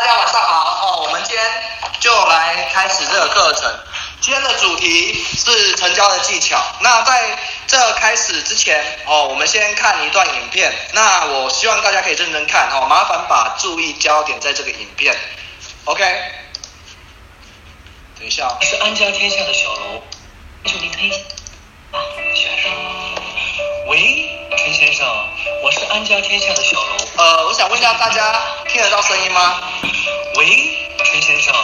[0.00, 1.44] 大家晚上好哦，我们今天
[2.00, 3.70] 就来开始这个课程。
[4.22, 6.58] 今天的主题是成交的技巧。
[6.80, 10.72] 那在这开始之前哦，我们先看一段影片。
[10.94, 15.14] 那我希望大家可以认真看哦，麻烦把注意焦点在这个影片。
[15.84, 16.02] OK，
[18.18, 18.56] 等一下哦。
[18.62, 20.02] 是安家天下的小楼，
[20.64, 21.10] 就你推
[21.92, 22.00] 啊，
[22.34, 22.72] 先生。
[23.88, 25.06] 喂，陈先生，
[25.62, 26.94] 我是安家天下的小楼。
[27.16, 29.58] 呃，我想问一下大家听得到声音吗？
[30.36, 30.46] 喂，
[31.02, 31.54] 陈先生，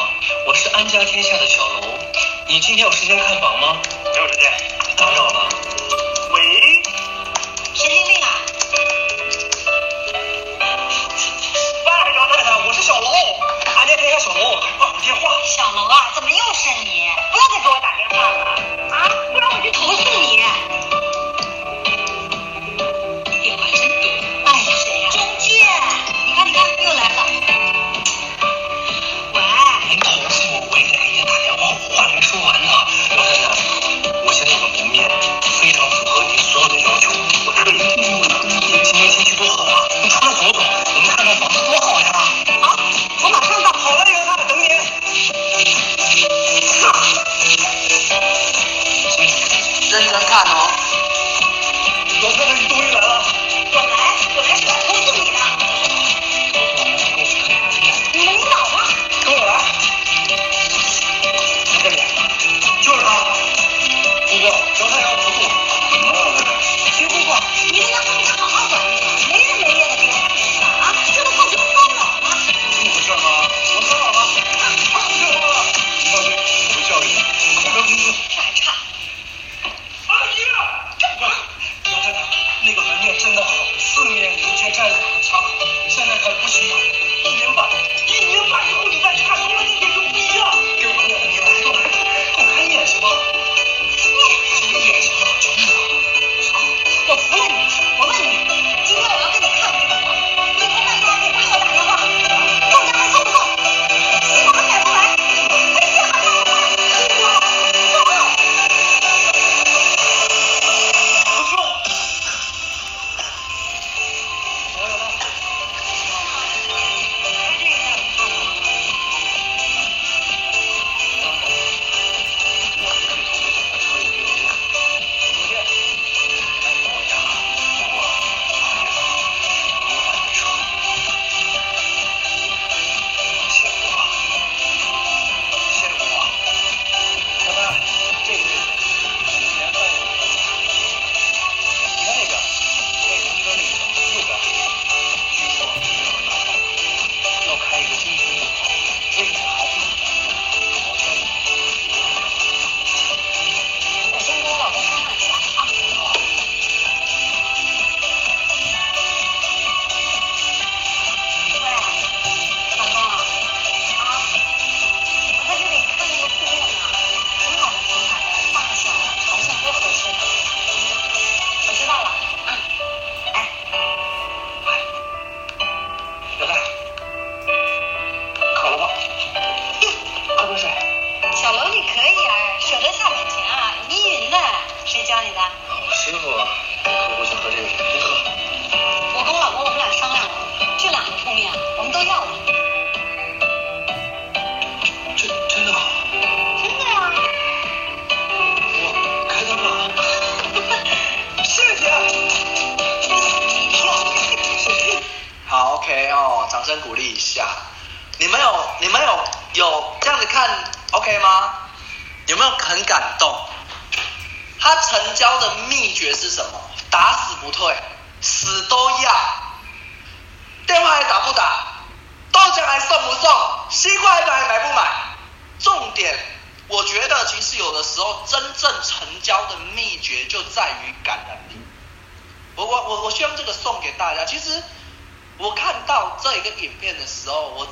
[0.46, 1.98] 我是安家天下的小楼。
[2.46, 3.76] 你今天有时间看房吗？
[4.14, 4.50] 没有时间，
[4.96, 5.46] 打扰了。
[6.30, 6.82] 喂，
[7.74, 8.40] 神经病啊！
[11.84, 13.10] 喂，姚太太，我是小楼，
[13.76, 15.30] 安家天下小楼，挂我电话。
[15.44, 17.10] 小楼啊，怎么又是你？
[17.30, 18.44] 不要再给我打电话了
[18.90, 19.06] 啊！
[19.34, 20.42] 不然我就投诉你。
[37.46, 38.48] 我特意租的。
[38.48, 40.60] 你今天天气多好啊，你出来走走，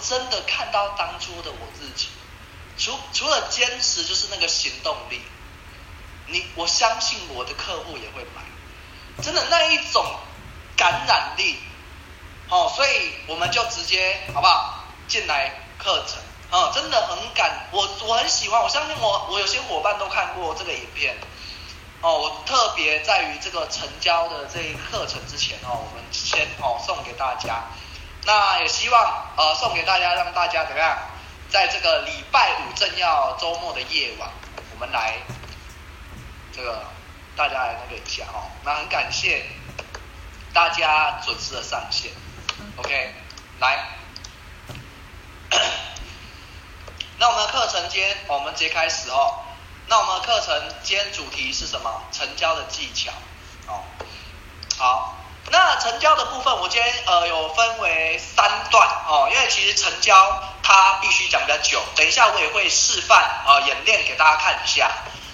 [0.09, 2.09] 真的看到当初的我自己。
[2.77, 5.23] 除除了坚持，就是那个行动力。
[6.27, 10.05] 你我相信我的客户也会买，真的那一种
[10.77, 11.59] 感染力。
[12.49, 16.19] 哦，所以我们就直接好不好进来课程？
[16.51, 21.17] 啊、真的很感我我很喜欢，我相信我我有些伙伴都看过这个影片。
[22.01, 27.65] 哦，我特别在于这个成交的这一课程之前哦，我们先哦送给大家。
[28.26, 30.97] 那也希望呃送给大家，让大家怎么样，
[31.50, 34.31] 在这个礼拜五正要周末的夜晚，
[34.73, 35.19] 我们来
[36.53, 36.82] 这个
[37.37, 38.50] 大家来那个一下哦。
[38.65, 39.44] 那很感谢
[40.55, 42.11] 大家准时的上线
[42.76, 43.15] ，OK，
[43.61, 43.79] 来。
[47.19, 49.44] 那我们的课程今天我们直接开始哦。
[49.87, 52.03] 那我们的课程今天主题是什么？
[52.11, 53.12] 成交的技巧
[53.67, 53.85] 哦。
[54.79, 55.24] 好。
[55.50, 64.91] 那成交的部分，我今天呃有分为三段哦，因为其实成交它必须讲比较久，等一下我也会示范啊、演练给大家看一下。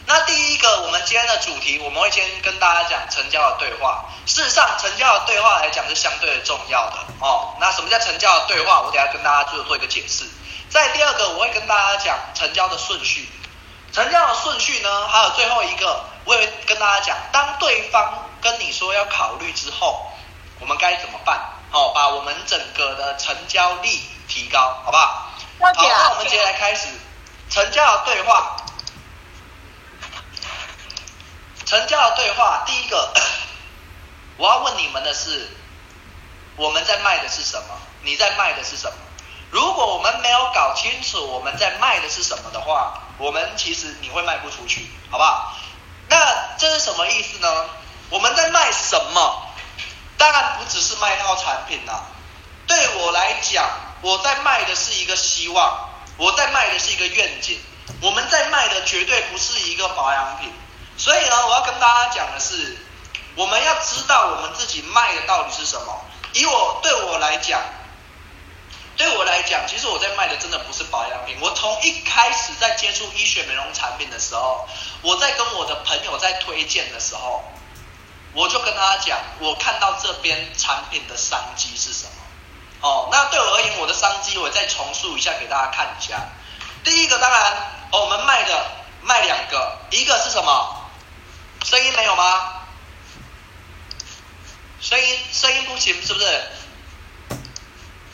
[0.07, 4.05] 那第一个，我们今天的主题，我们会先跟大家讲成交的对话。
[4.27, 7.55] 事实上，成交的对话来讲是相对的重要的哦。
[7.61, 8.81] 那什么叫成交的对话？
[8.81, 10.25] 我等下跟大家做做一个解释。
[10.69, 13.29] 在第二个，我会跟大家讲成交的顺序。
[13.93, 18.30] 成交的顺序呢，还有最后一个，我也会跟大家讲，当对方。
[18.41, 20.07] 跟你说要考虑之后，
[20.61, 21.39] 我们该怎么办？
[21.71, 23.89] 好、哦，把我们整个的成交率
[24.29, 25.31] 提高，好不好？
[25.61, 26.89] 好，那我们接下来开始
[27.49, 28.57] 成交的对话。
[31.65, 33.13] 成交的对话，第一个，
[34.37, 35.49] 我要问你们的是，
[36.57, 37.79] 我们在卖的是什么？
[38.03, 38.97] 你在卖的是什么？
[39.51, 45.55] 如果我们没有搞清楚我们在卖的是什么的话，我们其实你会卖不出去，好不好？
[46.09, 47.67] 那这是什么意思呢？
[48.11, 49.47] 我们在卖什么？
[50.19, 52.07] 当然不只是卖套产品啦、啊。
[52.67, 53.65] 对我来讲，
[54.03, 57.59] 我在卖的是一个希望，我在卖的是一个愿景。
[58.03, 60.53] 我们在卖的绝对不是一个保养品。
[60.97, 62.77] 所以呢，我要跟大家讲的是，
[63.35, 66.05] 我们要知道我们自己卖的到底是什么。
[66.35, 67.61] 以我对我来讲，
[68.97, 71.37] 对我来讲，其实我在卖的真的不是保养品。
[71.41, 74.69] 我从一开始在接触医学美容产品的时候，
[75.01, 77.43] 我在跟我的朋友在推荐的时候。
[78.33, 82.13] 我就跟他讲，我看到这边产品的商机是什么？
[82.83, 86.29] 哦，那对我而言，我的商机我再重述一下给大家看一下。
[86.83, 87.53] 第一个，当然，
[87.93, 88.71] 哦，我们卖的
[89.03, 90.77] 卖两个，一个是什么？
[91.65, 92.63] 声音没有吗？
[94.81, 96.43] 声音声音不行，是不是？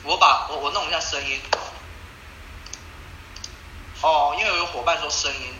[0.02, 1.40] 我把我我弄一下声音。
[4.00, 5.54] 哦，因为有伙伴说声音。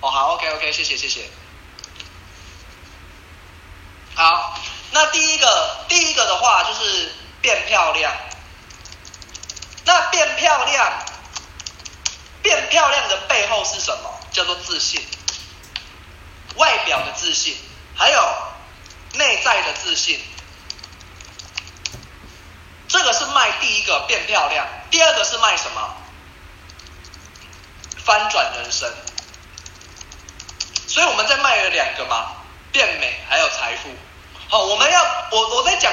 [0.00, 1.28] 哦，好，OK OK，谢谢谢谢。
[4.14, 4.58] 好，
[4.90, 8.12] 那第一个，第一个的话就是变漂亮。
[9.84, 10.92] 那变漂亮，
[12.42, 14.20] 变漂亮的背后是什么？
[14.30, 15.04] 叫做自信。
[16.56, 17.56] 外表的自信，
[17.96, 18.36] 还有
[19.14, 20.20] 内在的自信。
[22.86, 25.96] 这个是卖第一个变漂亮，第二个是卖什么？
[28.04, 28.92] 翻转人生。
[30.86, 32.41] 所以我们在卖了两个嘛。
[32.72, 33.90] 变美还有财富，
[34.48, 35.92] 好，我们要我我在讲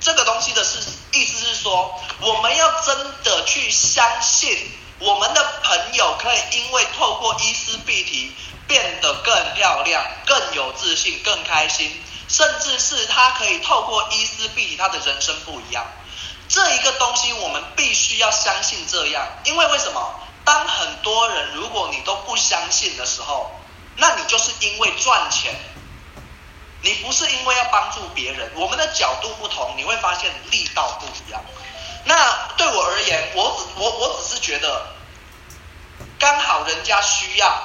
[0.00, 0.78] 这个东西的是
[1.12, 4.70] 意思是说，我们要真的去相信
[5.00, 8.32] 我们的朋友可以因为透过伊丝碧媞
[8.68, 15.84] 变得更漂亮、更有自信、更开心，甚至是他可以透过伊丝碧媞他的人生不一样。
[16.48, 20.20] 这一个东西我们必须要相信这样，因为为什么？
[20.44, 23.50] 当很多人如果你都不相信的时候，
[23.96, 25.52] 那你就是因为赚钱。
[26.86, 31.42] 你不是因为要帮助别人，我们的角度不同，你会发现力道不一样。
[32.04, 32.14] 那
[32.56, 34.86] 对我而言，我只我我只是觉得，
[36.16, 37.60] 刚好人家需要，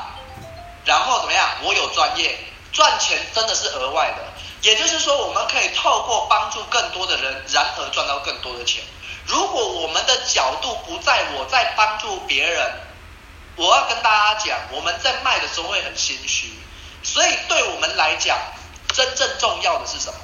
[0.85, 1.47] 然后怎么样？
[1.61, 2.35] 我有专业，
[2.73, 4.23] 赚钱真的是额外的。
[4.63, 8.83] 也就是说，我们可以透过帮助更多的人，然而赚到更多的钱。
[9.27, 12.71] 如果我们的角度不在我在帮助别人，
[13.55, 16.51] 我要跟大家讲，我们在卖的时候会很心虚。
[17.03, 18.37] 所以对我们来讲，
[18.93, 20.19] 真正重要的是什么？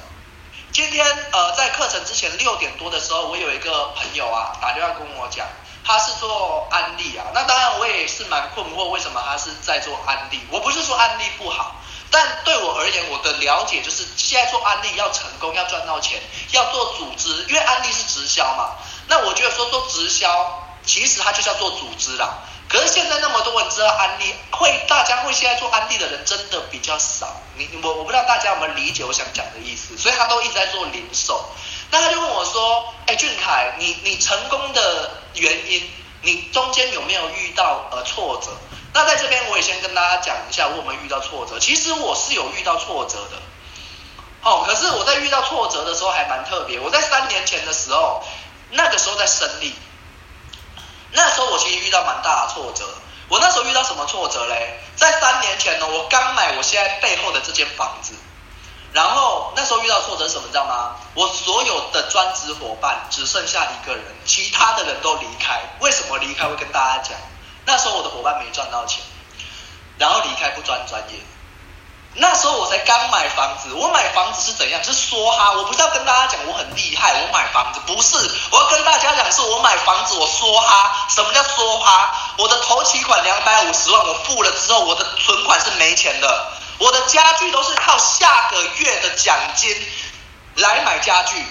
[0.70, 5.46] 今天呃，在课程之前六点多的时候，我有一个朋友啊打电话跟我讲，
[5.84, 7.24] 他是做安利啊。
[7.34, 10.40] 那当然我也是蛮困惑，为什么他是在做安利？
[10.50, 11.76] 我不是说安利不好，
[12.10, 16.20] 但对我而言，我的了解就是现在做安利要成功，要赚到钱，
[16.52, 18.76] 要做组织，因为安利是直销嘛。
[19.08, 22.34] 那我觉得说做直销，其实它就是要做组织啦。
[22.68, 27.40] 可是现在那么多人知道安利，会大家会现在做安利的人真的比较少。
[27.56, 31.48] 你我我不知道大家有没有理解我想讲的意思，所以他都一直在做零售。
[31.90, 38.50] 那他就问我说：“哎，俊凯，你你成功的原因，你中间有没有遇到呃挫折？”
[38.92, 41.58] 那在这边我也先跟大家讲一下，我有没有遇到挫折。
[41.58, 43.38] 其实我是有遇到挫折的。
[44.42, 46.78] 哦，可是我在遇到挫折的时候还蛮特别。
[46.78, 48.22] 我在三年前的时候，
[48.70, 49.74] 那个时候在生利。
[51.12, 52.84] 那时候我其实遇到蛮大的挫折，
[53.28, 54.80] 我那时候遇到什么挫折嘞？
[54.96, 58.14] 在三年前呢，我刚买我现在背后的这间房子，
[58.92, 60.96] 然后那时候遇到挫折什么，你知道吗？
[61.14, 65.60] 我所有的专职伙伴只剩下一个人，其他的人都离开。
[65.80, 66.46] 为什么离开？
[66.46, 67.18] 会跟大家讲。
[67.64, 69.02] 那时候我的伙伴没赚到钱，
[69.98, 71.18] 然后离开不专专业。
[72.20, 74.82] 那时候我才刚买房子，我买房子是怎样？
[74.82, 75.52] 是梭哈。
[75.52, 78.16] 我不是要跟大家讲我很厉害，我买房子不是，
[78.50, 81.06] 我要跟大家讲是我买房子我梭哈。
[81.08, 82.34] 什么叫梭哈？
[82.38, 86.52] 我的头期款两百五十万，我付了之后，我的存款是没钱的。
[86.78, 89.74] 我的家具都是靠下个月的奖金
[90.56, 91.44] 来买家具，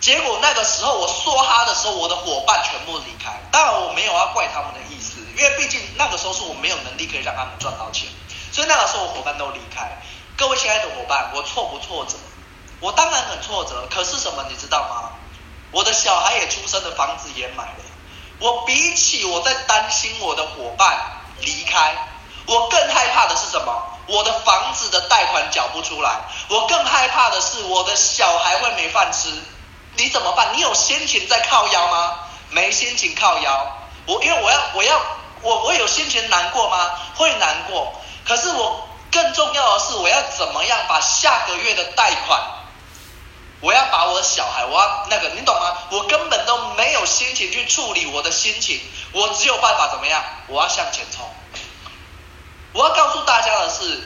[0.00, 3.30] 结果那个时候我梭哈的时候，我的伙伴全部离开。
[3.50, 8.08] 当然我没有要怪他们的意思，因为毕竟那个时候是我没有能力可以让他们赚到钱，
[8.52, 10.00] 所以那个时候我伙伴都离开。
[10.36, 12.14] 各位亲爱的伙伴，我挫不挫折？
[12.80, 13.86] 我当然很挫折。
[13.90, 15.10] 可是什么你知道吗？
[15.70, 17.84] 我的小孩也出生了，房子也买了。
[18.38, 20.98] 我比起我在担心我的伙伴
[21.40, 21.94] 离开，
[22.46, 23.86] 我更害怕的是什么？
[24.06, 29.28] 我的房子的贷款缴不出来，我更害怕的是我的小孩会没饭吃。
[29.96, 30.48] 你怎么办？
[30.56, 32.18] 你有心情在靠腰吗？
[32.48, 33.76] 没心情靠腰。
[34.06, 35.00] 我因为我要我要
[35.42, 36.90] 我我有心情难过吗？
[37.14, 37.92] 会难过。
[38.30, 42.40] 可是我更重要的是我要怎么样把下个月的贷款，
[43.58, 45.76] 我要把我小孩，我要那个你懂吗？
[45.90, 50.22] 我根本都没有心情去处理我的心情，我只有办法怎么样？
[50.46, 51.28] 我要向前冲。
[52.72, 54.00] 我要告诉大家的是，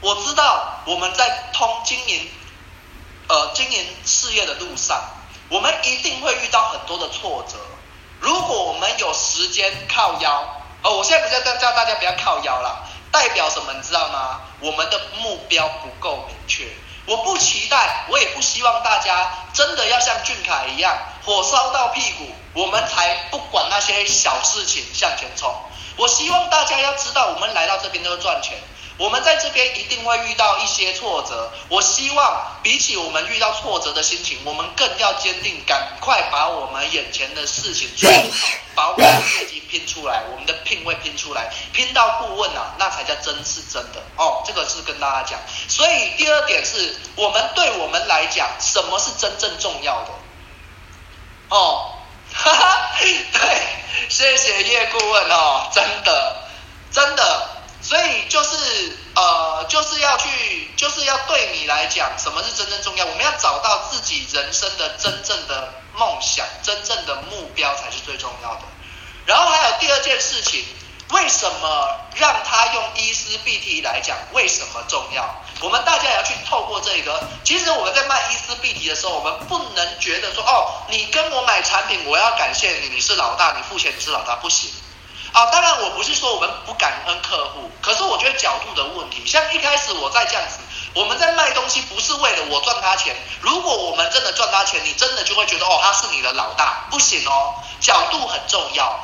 [0.00, 2.28] 我知道我们在通经营，
[3.28, 5.00] 呃，经营事业的路上，
[5.48, 7.56] 我们一定会遇到很多的挫折。
[8.18, 10.44] 如果我们有时间靠腰，
[10.82, 14.40] 哦，我现在不是在叫大家不要靠腰啦，代表什么你知道吗？
[14.58, 16.66] 我们的目标不够明确。
[17.04, 25.52] 我不期待，我也不希望大家真的要像俊凯一样，火烧到屁股，我们才不管那些小事情向前冲。
[25.96, 28.56] 我希望大家要知道，我们来到这边都是赚钱。
[29.02, 31.52] 我们在这边一定会遇到一些挫折。
[31.68, 38.22] 我希望比起我们遇到挫折的心情，我们更要坚定，赶快把我们眼前的事情做好，
[38.76, 44.44] 把我们的业绩拼出来，我们的聘位拼出来，拼到顾问啊，那才叫真是真的哦。
[44.46, 45.40] 这个是跟大家讲。
[45.66, 50.12] 所以第二点是我们对我们来讲，什么是真正重要的？
[51.48, 51.98] 哦。
[52.34, 53.62] 哈哈，对，
[54.08, 56.36] 谢谢叶顾问哦，真的，
[56.90, 57.51] 真的，
[57.92, 63.04] 所以就是呃，就是要去，就是要对你来讲，什么是真正重要？
[63.04, 68.62] 我们要找到自己人生的真正的梦想，真正的目标才是最重要的。
[69.26, 70.64] 然后还有第二件事情。
[71.10, 74.16] 为什么让他用 E 思 B T 来讲？
[74.32, 75.28] 为什么重要？
[75.60, 77.22] 我们大家也要去透过这个。
[77.44, 84.70] 其实我们在卖 E 思 B T 的时候，我们不能觉得说哦，你跟我买产品，我要感谢你，你是老大，你付钱你是老大，不行。
[85.32, 89.26] 啊，当然我不是说我们不感恩客户，可是我觉得角度的问题。
[89.26, 90.58] 像一开始我在这样子，
[90.94, 93.16] 我们在卖东西不是为了我赚他钱。
[93.40, 99.00] 如果我们真的赚他钱，你真的就会觉得哦，他是你的老大，不行哦，角度很重要。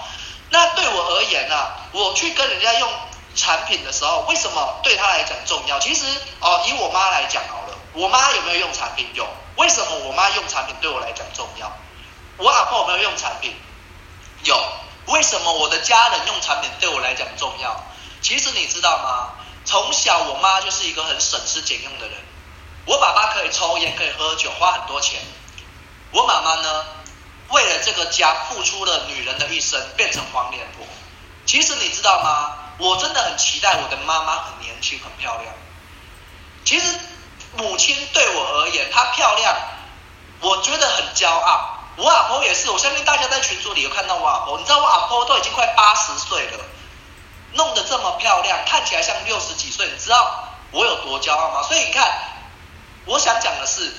[0.50, 2.90] 那对我而言呢、啊，我去跟人家用
[3.34, 5.78] 产品的时候，为什么对他来讲重要？
[5.80, 6.04] 其实
[6.40, 9.08] 哦，以我妈来讲好了，我妈有没有用产品？
[9.14, 9.26] 有。
[9.56, 11.72] 为什么我妈用产品对我来讲重要？
[12.36, 13.56] 我阿婆有没有用产品？
[14.44, 14.54] 有。
[15.08, 17.84] 为什么我的家人用产品对我来讲重要？
[18.20, 19.30] 其实你知道吗？
[19.64, 22.16] 从小我妈就是一个很省吃俭用的人。
[22.86, 25.20] 我爸爸可以抽烟，可以喝酒，花很多钱。
[26.10, 26.84] 我妈妈呢？
[27.50, 30.86] 为了这个家付出了女人的一生，变成黄脸婆。
[31.46, 32.56] 其实你知道吗？
[32.78, 35.54] 我真的很期待我的妈妈很年轻、很漂亮。
[36.64, 36.98] 其实
[37.56, 39.56] 母亲对我而言，她漂亮，
[40.40, 41.77] 我觉得很骄傲。
[41.98, 44.56] 我阿婆也是，我相信大家在群组里有看到我阿婆。
[44.56, 46.64] 你知道我阿婆都已经快八十岁了，
[47.52, 49.86] 弄得这么漂亮，看起来像六十几岁。
[49.86, 51.62] 你知道我有多骄傲吗？
[51.62, 52.08] 所以你看，
[53.04, 53.92] 我想讲的是。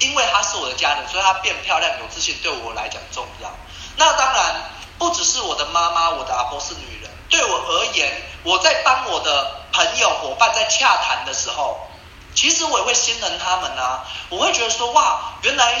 [0.00, 3.48] 因为她是我的家人，所以她变漂亮、有自信，对我来讲重要。
[3.96, 7.08] 那当然不只是我的妈妈，我的阿婆是女人。
[7.30, 11.88] 对我而言，我在帮我的朋友伙伴在洽谈的时候，
[12.34, 14.04] 其实我也会心疼他们啊。
[14.28, 15.80] 我会觉得说，哇，原来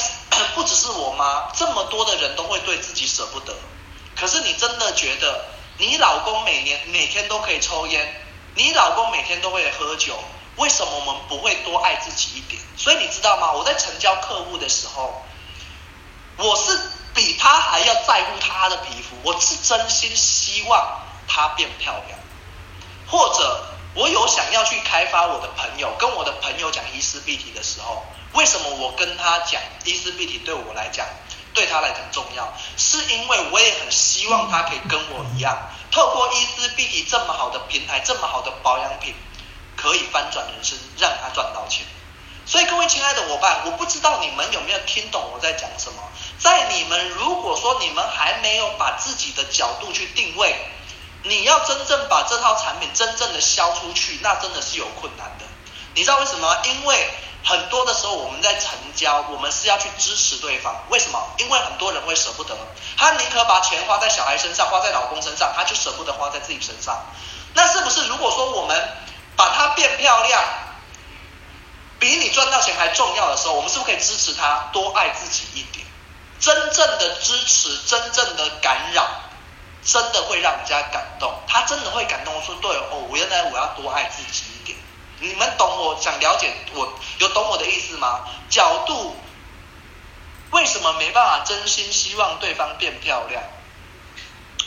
[0.54, 3.54] 不只是我妈，这么多的人都会对自己舍不得。
[4.16, 5.44] 可是你真的觉得，
[5.78, 10.18] 你老公每年每天都可以抽烟，你老公每天都会喝酒？
[10.56, 12.62] 为什么我们不会多爱自己一点？
[12.76, 13.52] 所以你知道吗？
[13.52, 15.20] 我在成交客户的时候，
[16.36, 16.78] 我是
[17.12, 22.18] 比他还要在乎他的皮肤，我是真心希望他变漂亮。
[23.06, 31.06] 或者我有想要去开发我的朋友，跟我的朋友讲伊思碧媞的时候，为什么我跟他讲伊思碧媞对我来讲，
[31.52, 32.52] 对他来讲重要？
[32.76, 35.56] 是因为我也很希望他可以跟我一样，
[35.90, 39.14] 透过伊思碧媞这么好的平台，这么好的保养品。
[39.76, 41.84] 可以翻转人生，让他赚到钱。
[42.46, 46.00] 所以各位亲爱的伙伴，我不知道你们有没有听懂我在讲什么。
[46.38, 50.54] 在你们如果说你们还没有把自己的角度去定位，
[51.26, 55.46] 你要真正把这套产品真正的销出去，那真的是有困难的。
[55.94, 56.56] 你知道为什么？
[56.64, 57.10] 因为
[57.42, 60.84] 很多的时候我们在成交，我们是要去支持对方。
[60.90, 61.18] 为什么？
[61.38, 62.54] 因为很多人会舍不得，
[62.98, 67.02] 他宁可把钱花在小孩身上，花在老公身上，他就舍不得花在自己身上。
[67.54, 68.96] 那是不是如果说我们
[69.34, 70.42] 把它变漂亮，
[71.98, 75.86] 比你赚到钱还重要的时候，我们是不是可以支持他多爱自己一点？
[76.38, 79.06] 真正的支持，真正的感染，
[79.84, 81.32] 真的会让人家感动。
[81.46, 84.78] 他真的会感动，说对哦，我原来我要多爱自己一点。
[85.20, 88.20] 你们懂我想了解我有懂我的意思吗？
[88.50, 89.16] 角度
[90.50, 93.42] 为什么没办法真心希望对方变漂亮？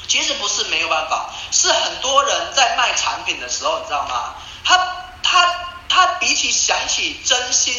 [0.08, 4.36] 其实不是没有办法，是很多人在卖产品的时候，你知道吗？
[4.64, 4.78] 他
[5.22, 7.74] 他他比起想起真心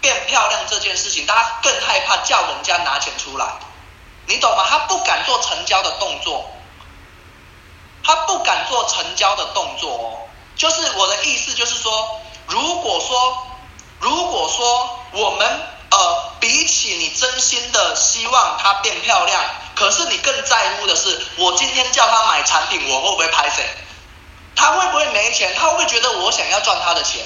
[0.00, 3.46] 变漂亮这件事情，他更害怕叫人家拿钱出来，
[4.26, 4.66] 你懂吗？
[4.68, 6.50] 他不敢做成交的动作，
[8.04, 10.28] 他不敢做成交的动作哦。
[10.56, 13.46] 就是我的意思，就是说，如果说，
[13.98, 15.46] 如果说我们
[15.90, 19.42] 呃，比起你真心的希望她变漂亮，
[19.74, 23.62] 可是你更在乎的是，我今天叫她买产品，我会不会拍谢？
[24.56, 25.54] 她会不会没钱？
[25.56, 27.24] 她会不会觉得我想要赚她的钱？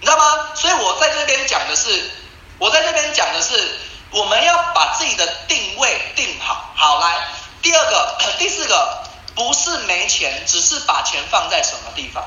[0.00, 0.48] 你知道吗？
[0.54, 2.10] 所以我在这边讲的是，
[2.58, 3.78] 我在这边讲的是，
[4.10, 6.70] 我们要把自己的定位定好。
[6.76, 7.28] 好，来，
[7.62, 9.02] 第二个，第四个，
[9.38, 12.24] 不是没钱，只是把钱放在什么地方。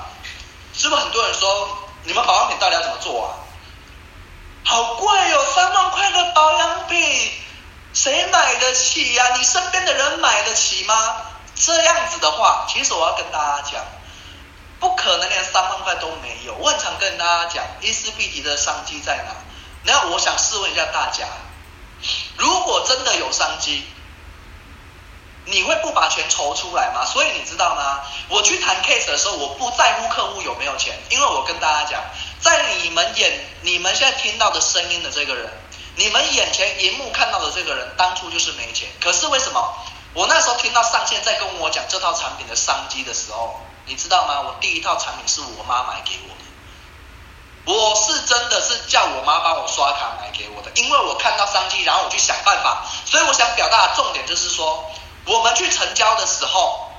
[0.74, 3.36] 是不是很多人说，你们保养品到底要怎么做啊？
[4.64, 7.34] 好贵哦，三万块的保养品，
[7.94, 9.36] 谁买得起呀？
[9.36, 10.96] 你身边的人买得起吗？
[11.54, 13.86] 这样子的话，其实我要跟大家讲，
[14.80, 16.54] 不可能连三万块都没有。
[16.54, 19.36] 我很常跟大家讲，伊丝碧媞的商机在哪？
[19.84, 21.26] 那我想试问一下大家，
[22.38, 23.86] 如果真的有商机，
[25.46, 27.04] 你会不把钱筹出来吗？
[27.06, 28.02] 所以你知道吗？
[28.30, 32.00] 我去谈 case 的时候，我不在乎客户有没有钱，因为我跟大家讲，
[32.40, 35.52] 在你们眼、你们现在听到的声音的这个人，
[35.96, 38.88] 你们眼前荧幕看到的这个人，当初就是没钱。
[39.02, 39.74] 可是为什么？
[40.14, 44.42] 我那时候听到上线在跟我讲这套产品的商机的时候，你知道吗？
[44.42, 52.86] 我第一套产品是我妈买给我的，我是真的是叫我妈帮我刷卡买给我的，因为我看到商机，然后我去想办法。
[53.06, 54.86] 所以我想表达的重点就是说。
[55.26, 56.92] 我们去成交的时候，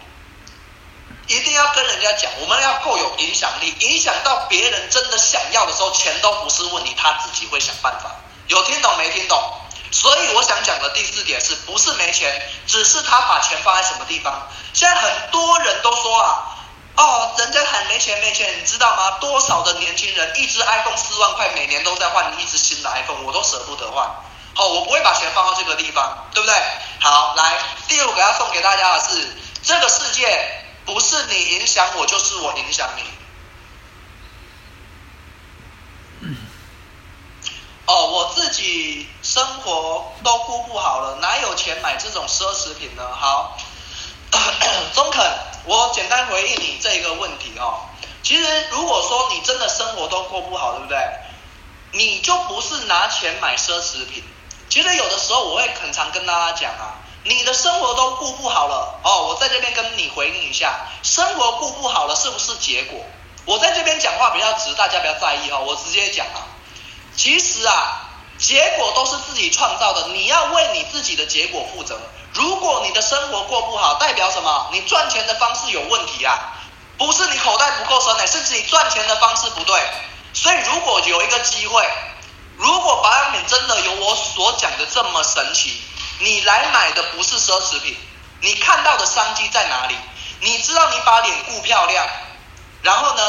[1.27, 8.11] 一定要跟人家讲，我们要够有影响力，影响到别人真的想要的时候，钱都不是问题，他自己会想办法。
[8.49, 9.41] 有听懂没听懂？
[9.91, 14.49] 所以我想讲的第四点是不是没钱，只是他把钱放在什么地方。
[14.73, 16.57] 现在很多人都说啊，
[16.97, 19.19] 哦，人家还没钱没钱，你知道吗？
[19.21, 24.09] 多少的年轻人一支 iPhone 四万块，每年都在换一支新的 iPhone，我都舍不得换。
[24.55, 26.55] 好，我不会把钱放到这个地方，对不对？
[27.01, 33.03] 好，来，第五个要送给大家的是，这个世界不是你影响我，就是我影响你。
[37.87, 43.03] 哦，我自己生活都顾不好了，哪有钱买这种奢侈品呢？
[43.13, 43.59] 好，
[44.95, 45.21] 中肯，
[45.65, 47.81] 我简单回应你这个问题哦。
[48.23, 50.99] 其实如果说你真的生活都过不好，对不对？
[51.95, 54.23] 你就不是拿钱买奢侈品。
[54.73, 62.99] 其实有的时候我会很常跟大家讲啊，你的生活都顾不好了哦，我在这边跟你回应一下，生活顾不好了是不是结果？
[63.45, 66.49] 我在这边讲话比较直，大家不要在意哈、哦，我直接讲啊，
[67.15, 68.01] 其实啊，
[68.39, 72.01] 结果都是自己创造的，你要为你自己的结果负责。
[72.33, 74.71] 如果你的生活过不好，代表什么？
[74.73, 76.55] 你赚钱的方式有问题啊，
[76.97, 79.79] 不是你口袋不够深呢，是自己赚钱的方式不对。
[80.33, 81.87] 所以如果有一个机会。
[82.63, 85.83] 如果保养品真的有我所讲的这么神奇，
[86.21, 87.97] 你来买的不是奢侈品，
[88.41, 89.97] 你看到的商机在哪里？
[90.39, 92.07] 你知道你把脸顾漂亮，
[92.83, 93.23] 然后呢，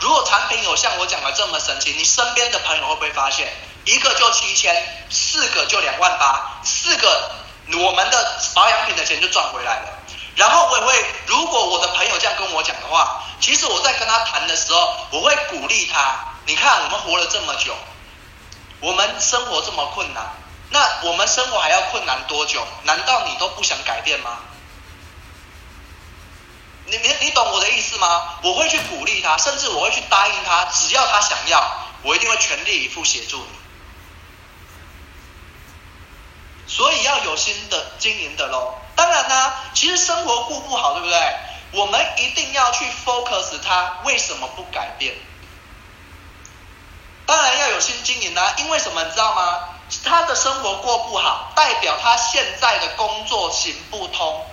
[0.00, 3.52] 如果产品有像我讲的这么神奇，你身边的朋友会不会发现，
[3.84, 7.30] 一个就七千，四个就两万八，四个
[7.74, 9.88] 我们的保养品的钱就赚回来了。
[10.34, 16.16] 然后我也会，如果我的朋友这样跟我讲的话，其实我在跟他谈的时候，我会鼓励他。
[16.46, 17.76] 你看我们活了这么久。
[18.80, 20.24] 我们生活这么困难，
[20.70, 22.66] 那我们生活还要困难多久？
[22.84, 24.38] 难道你都不想改变吗？
[26.86, 28.38] 你你你懂我的意思吗？
[28.42, 33.58] 我会去鼓励他，甚至我会去答应他，只要他想要，我一定会全力以赴协助你。
[36.66, 38.74] 所以要有心的经营的喽。
[38.94, 41.36] 当然呢，其实生活过不好，对不对？
[41.72, 45.14] 我们一定要去 focus 它为什么不改变。
[47.28, 47.58] 当然。
[47.58, 49.60] 要有心经营啊，因为什么你知道吗？
[50.04, 54.46] 他的生活过不好，代表他现在的工作行不通，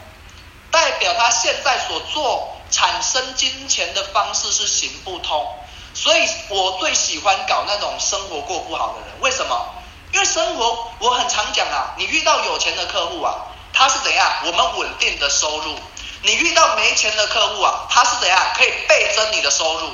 [0.72, 5.48] 代表他现在所做产生金钱的方式是行不通。
[5.94, 9.66] 所以我最喜欢搞那种生活过不好的人，为什么？
[10.12, 13.36] 因为生活我很常讲啊，你遇到有钱的客户啊，
[13.72, 14.30] 他是怎样？
[14.46, 15.78] 我们稳定的收入。
[16.24, 18.40] 你遇到没钱的客户啊，他是怎样？
[18.56, 19.92] 可以倍增你的收入，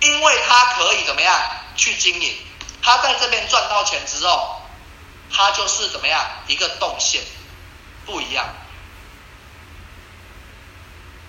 [0.00, 1.40] 因为他可以怎么样
[1.76, 2.36] 去经营？
[2.82, 4.60] 他在这边赚到钱之后，
[5.32, 7.22] 他就是怎么样一个动线
[8.04, 8.46] 不一样，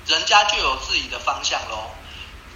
[0.08, 1.92] 人家就有自己的方向喽。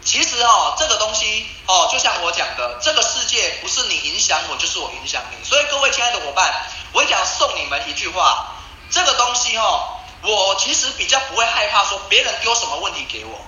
[0.04, 5.48] 其实哦，这个东西哦，就像我讲的，这个世界不是你影响我，就是我影响你。
[5.48, 8.56] 所以各位亲爱的伙伴，我想送你们一句话：
[8.90, 9.96] 这个东西哦。
[10.22, 13.40] 我其实比较不会害怕说别人丢什么问题给我，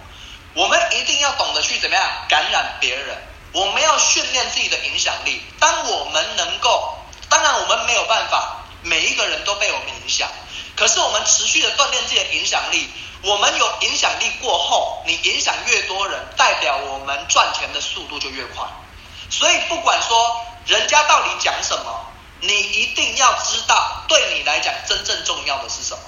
[0.54, 3.18] 我们一定要懂得去怎么样感染别人，
[3.54, 5.42] 我们要训练自己的影响力。
[5.60, 6.98] 当我们能够，
[7.30, 10.30] 当然我们没有办法每一个人都被我们影响，
[10.76, 12.90] 可是我们持续的锻炼自己的影响力，
[13.24, 18.66] 我们有影响力过后，你影响越多人，代表我们赚钱的速度就越快。
[19.30, 22.06] 所以不管说人家到底讲什么，
[22.40, 26.04] 你一定要知道对你来讲真正重要的是什么。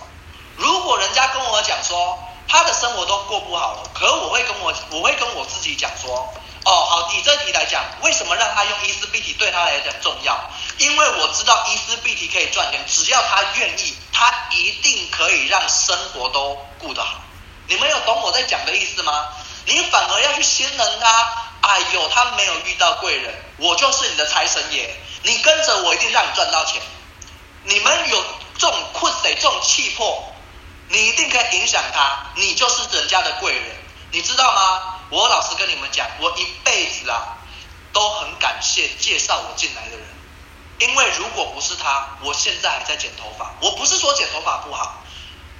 [0.55, 6.33] 如果人家跟我讲说他的生活都过不好了，可我会跟我我会跟我自己讲说，
[6.65, 10.39] 哦，好，以这题来讲，为什么让他用伊思碧媞对他来讲重要？
[10.77, 17.19] 因为我知道伊思碧媞可以赚钱，只要他愿意，他一定可以让生活都过得好。
[17.67, 19.29] 你们有懂我在讲的意思吗？
[19.65, 21.33] 你反而要去信任他。
[21.61, 24.89] 哎呦，他没有遇到贵人，我就是你的财神爷，
[25.21, 26.81] 你跟着我一定让你赚到钱。
[27.63, 28.21] 你们有
[28.57, 30.29] 这种困谁，这种气魄。
[30.89, 33.63] 你一定可以影响他，你就是人家的贵人，
[34.11, 34.99] 你知道吗？
[35.13, 37.37] 我老实跟你们讲，我一辈子啊
[37.93, 40.07] 都很感谢介绍我进来的人，
[40.79, 43.53] 因为如果不是他，我现在还在剪头发。
[43.61, 45.03] 我不是说剪头发不好，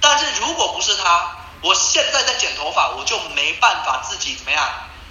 [0.00, 4.68] 但是如果不是他，我现在在剪头发，我就没办法自己怎么样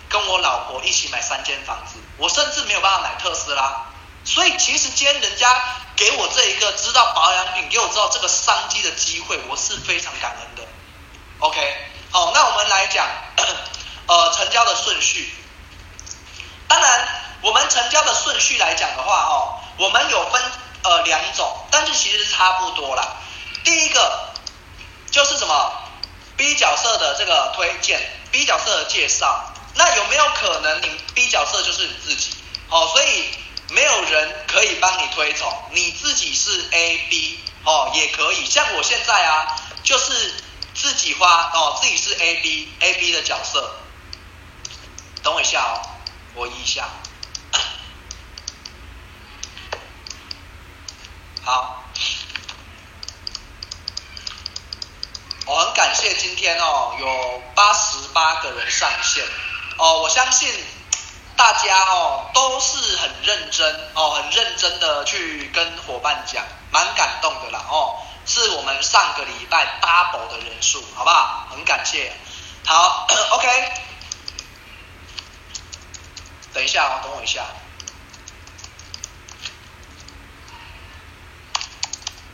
[0.10, 3.86] 跟我老婆一起买三间房子，我甚至没有办法买特斯拉。
[4.26, 5.48] 所以其实今天人家
[5.96, 10.70] 给我这一个知道保养品，给我知道这个商机的机会，我是非常感恩的。
[11.40, 11.78] OK，
[12.12, 13.08] 好，那我们来讲，
[14.08, 15.34] 呃，成交的顺序。
[16.68, 17.08] 当然，
[17.42, 20.42] 我们成交的顺序来讲的话，哦，我们有分
[20.84, 23.18] 呃两种，但是其实差不多啦。
[23.64, 24.30] 第一个
[25.12, 25.74] 就是什么
[26.38, 29.54] B 角色的这个推荐，B 角色的介绍。
[29.76, 32.32] 那有没有可能你 B 角色就是你自己？
[32.70, 33.30] 哦，所以。
[33.70, 38.46] 没有人可以帮你推崇，你自己是 A B 哦，也可以。
[38.46, 40.34] 像我现在啊，就是
[40.76, 43.74] 自己花哦，自己是 A B A B 的角色。
[45.24, 45.82] 等我一下哦，
[46.36, 46.88] 我移一下。
[51.44, 51.84] 好，
[55.46, 59.24] 我很感谢今天哦，有八十八个人上线
[59.78, 60.54] 哦，我相信。
[61.36, 71.48] 大家哦都是很认真哦，很认真的去跟伙伴讲，蛮感动的啦哦，是我们上个礼拜 double 的人数，好不好？
[71.50, 72.14] 很感谢。
[72.68, 73.48] 好， OK，
[76.54, 77.46] 等一下哦，等我一下。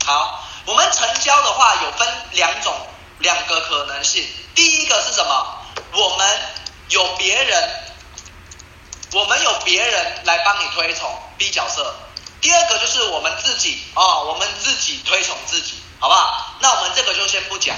[0.05, 2.75] 好，我们成交的话有分两种，
[3.19, 4.27] 两个可能性。
[4.55, 5.65] 第一个是什么？
[5.93, 6.39] 我们
[6.89, 7.85] 有别人。
[9.11, 11.95] 我们有别人来帮你推崇 B 角色，
[12.41, 16.53] 第二个就是我们自己、哦，我们自己推崇自己，好不好？
[16.59, 17.75] 那我们这个就先不讲，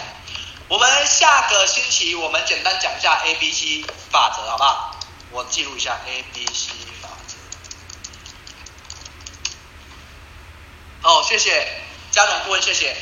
[0.68, 4.91] 我们下个星期我们简单讲一下 A B C 法则，好不好？
[5.32, 7.36] 我记录一下 A B C 法则。
[11.10, 12.96] 哦，谢谢嘉荣顾问，谢谢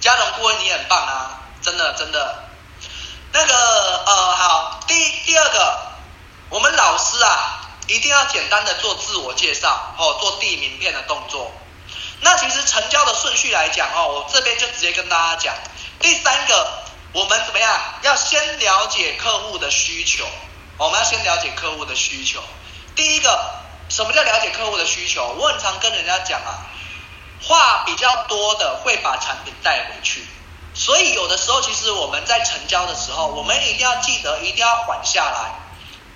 [0.00, 2.44] 嘉荣顾问，你很棒啊，真的真的。
[3.32, 3.54] 那个
[4.06, 4.94] 呃，好，第
[5.26, 5.90] 第二个。
[6.50, 11.50] 我们老师啊，一定要简单的做自我介绍哦，做递名片的动作。
[12.20, 15.54] 那其实成交的顺序来讲哦，我这边就直接跟大家讲。
[15.98, 16.83] 第三个，
[17.14, 17.80] 我们怎么样？
[18.02, 20.26] 要先了解客户的需求，
[20.76, 22.42] 我们要先了解客户的需求。
[22.96, 23.54] 第一个，
[23.88, 25.24] 什么叫了解客户的需求？
[25.38, 26.66] 我很常跟人家讲啊，
[27.40, 30.26] 话比较多的会把产品带回去。
[30.74, 35.52] 所以有的时候，其实我们在成交的时候，我们一定要记得，一定要缓下来。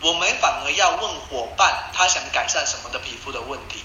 [0.01, 3.85] 我们反而要问伙伴，他想改善什么的皮肤的问题。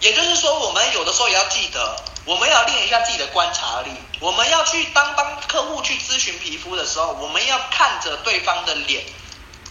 [0.00, 3.90] 也就是说，我们有的时候也要记得，我们要练一下自己的观察力。
[4.18, 9.04] 我们要去当帮客户去咨询皮肤的时候，我们要看着对方的脸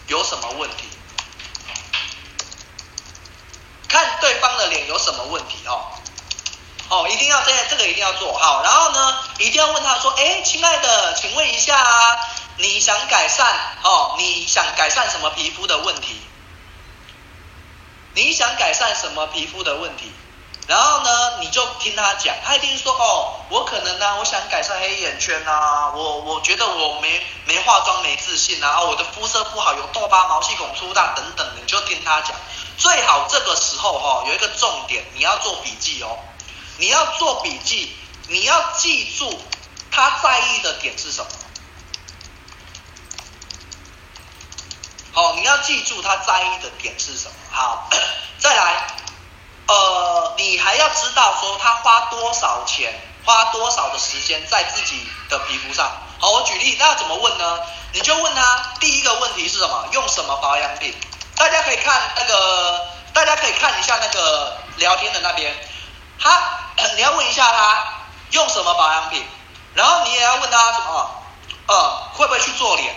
[0.06, 0.88] 有什么问题。
[3.88, 5.86] 看对方的脸有什么问题哦。
[6.88, 12.18] 哦，一定要这这个一定要做好，然后呢，一定要问他说，哎，亲爱的，请问一下啊，
[12.56, 13.46] 你想改善
[13.82, 14.14] 哦？
[14.18, 16.20] 你想改善什么皮肤的问题？
[18.14, 20.12] 你想改善什么皮肤的问题？
[20.66, 32.36] 然后呢，你就听他讲，他一定说哦，我可能呢、我想改善黑眼圈啊，我我觉得我没没化妆没自信啊，我的肤色不好，有痘疤、毛细孔粗大等等，你就听他讲。
[32.78, 36.16] 最好这个时候哈、哦，有一个重点，你要做笔记哦。
[36.78, 37.94] 你要做笔记，
[38.28, 39.38] 你要记住
[39.90, 41.30] 他在意的点是什么。
[45.12, 47.34] 好，你要记住他在意的点是什么。
[47.50, 47.88] 好，
[48.38, 48.86] 再来，
[49.66, 52.92] 呃，你还要知道说他花多少钱，
[53.24, 55.90] 花多少的时间在自己的皮肤上。
[56.18, 57.60] 好，我举例，那要怎么问呢？
[57.92, 59.88] 你就问他第一个问题是什么？
[59.92, 60.94] 用什么保养品？
[61.36, 65.54] 大家可以看那个，大家可以看一下那个聊天的那边，
[66.18, 66.58] 他。
[66.96, 67.84] 你要问一下他
[68.30, 69.22] 用什么保养品，
[69.74, 71.22] 然后你也要问他什么，
[71.66, 72.96] 呃，会不会去做脸，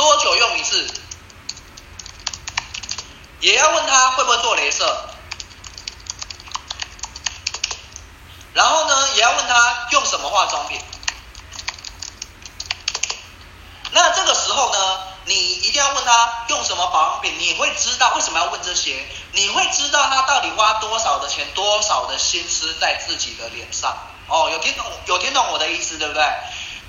[0.00, 0.90] 多久用一次，
[3.40, 5.10] 也要问他会不会做镭射，
[8.54, 10.80] 然后呢，也要问他用什么化妆品。
[13.90, 23.94] 那这个时候呢，你一定要问他用什么保养品，你会知道为什么要问这些，你会知道他到底花多少的钱，多少的心思在自己的脸上。
[24.28, 26.24] 哦，有听懂有听懂我的意思对不对？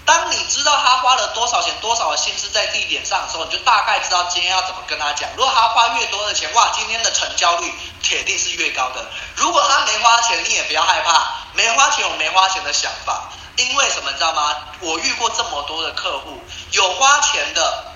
[0.06, 5.30] 当你知道他花了多少钱，多少的心思在地点上的时候，你就大概知道今天要怎么跟他讲。
[5.38, 9.06] 如果他花越多的钱，哇，今天的成交率铁定是越高的。
[9.36, 13.30] 如果他没花钱，你也不要害怕，没花钱有没花钱的想法。
[13.58, 14.56] 因为什么，你知道吗？
[14.80, 17.91] 我遇过这么多的客户，有花钱的，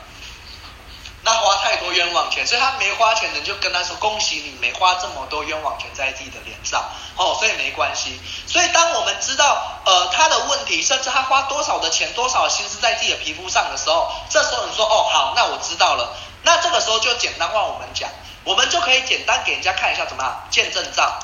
[1.25, 6.83] 那花太多冤枉钱，所以他没花钱的就跟他说恭喜你没花这么多冤枉钱在自己的脸上，
[7.17, 8.21] 哦，所以没关系。
[8.45, 16.15] 所以当我们知道呃他的问题，甚至他花多少的钱、多少心思在自己的皮肤上的时候，这时候你说哦好，那我知道了。
[16.43, 18.07] 那这个时候就简单话我们讲，
[18.43, 21.19] 我们就可以简单给人家看一下怎么样见证照，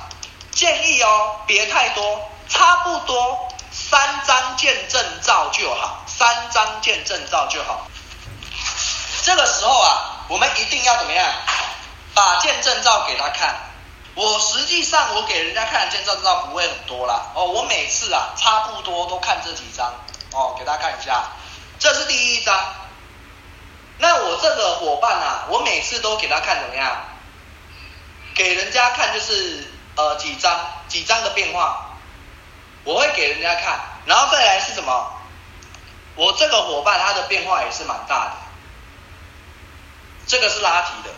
[0.51, 3.47] 建议哦别太多，差不多。
[3.73, 7.87] 三张见证照就好，三张见证照就好。
[9.21, 11.27] 这个时候啊，我们一定要怎么样？
[12.13, 13.55] 把见证照给他看。
[14.15, 17.27] 我实际上我给人家看的见证照不会很多啦。
[17.33, 19.93] 哦，我每次啊差不多都看这几张。
[20.33, 21.23] 哦，给大家看一下，
[21.79, 22.57] 这是第一张。
[23.99, 27.05] 那我这个伙伴啊，我每次都给他看怎么样？
[28.33, 31.87] 给人家看就是呃几张几张的变化。
[32.83, 35.13] 我会给人家看，然后再来是什么？
[36.15, 38.31] 我这个伙伴他的变化也是蛮大的，
[40.31, 41.13] 这个是拉提的。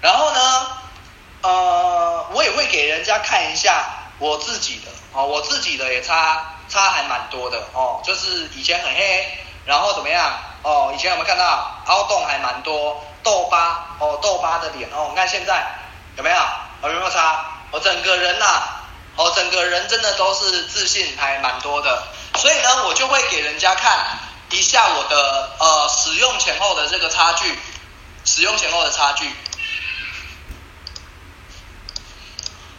[0.00, 0.66] 然后呢，
[1.42, 3.84] 呃，我也会给人家看一下
[4.18, 10.32] 我自己的，哦，我自己的也差差还蛮多的哦，就是以前很黑，然后怎么样？
[10.64, 15.64] 哦，以前有没有看到凹洞还蛮多，痘疤，哦，痘疤的脸哦，你看现在
[16.16, 16.36] 有没有？
[16.82, 17.46] 有没有差？
[17.70, 18.82] 我整个人呐、啊，
[19.14, 22.02] 我整个人真的都是自信还蛮多的，
[22.34, 24.18] 所以呢，我就会给人家看
[24.54, 27.58] 一下我的呃使用前后的这个差距，
[28.24, 29.28] 使用前后的差距。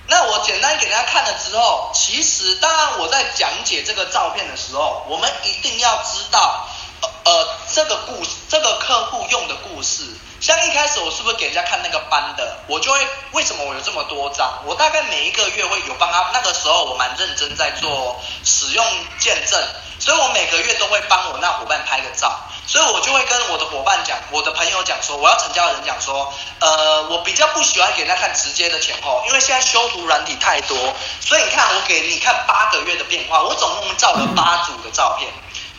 [0.07, 6.67] 那我简单给大家看了之后，其实当然我在讲解这个照片的时候，我们一定要知道
[7.01, 10.03] 呃呃这个故事，这个客户用的故事。
[10.39, 14.61] 像一开始我是不是给人家看那个斑的，我就会为什么我有这么多张？
[14.65, 18.85] 我大概每一个月会有帮他，那个时候我蛮认真在做使用
[19.17, 19.59] 见证，
[19.99, 30.77] 所以我每个月都会帮我那伙伴拍个照，所以我就会跟我的伙伴讲，我的朋友讲说，我要成交的人讲说，呃，我比较不喜欢给人家看直接的前后，因为现在修图软体太多，
[31.21, 35.31] 所以你看我给你看八个月的变化，我总共照了八组的照片，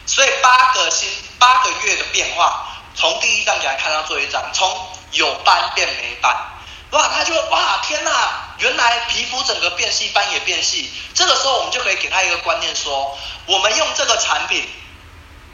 [0.06, 2.62] 所以八个星八个月的变化。
[2.98, 6.34] 从第一张给他看到最后一张，从有斑变没斑，
[6.92, 8.10] 哇，他就哇天哪，
[8.58, 10.90] 原来皮肤整个变细，斑也变细。
[11.14, 13.16] 这个时候我们就可以给他一个观念说，
[13.46, 14.68] 我们用这个产品，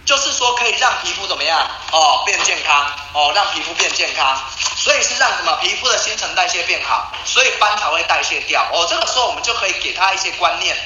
[0.05, 4.41] 就是说可以让皮肤怎么样哦变健康哦，让皮肤变健康，
[4.77, 8.87] 所以是让什么皮肤的新陈代谢变好，所以斑才会代谢掉哦。
[8.89, 10.77] 这个时候我们就可以给他一些观念，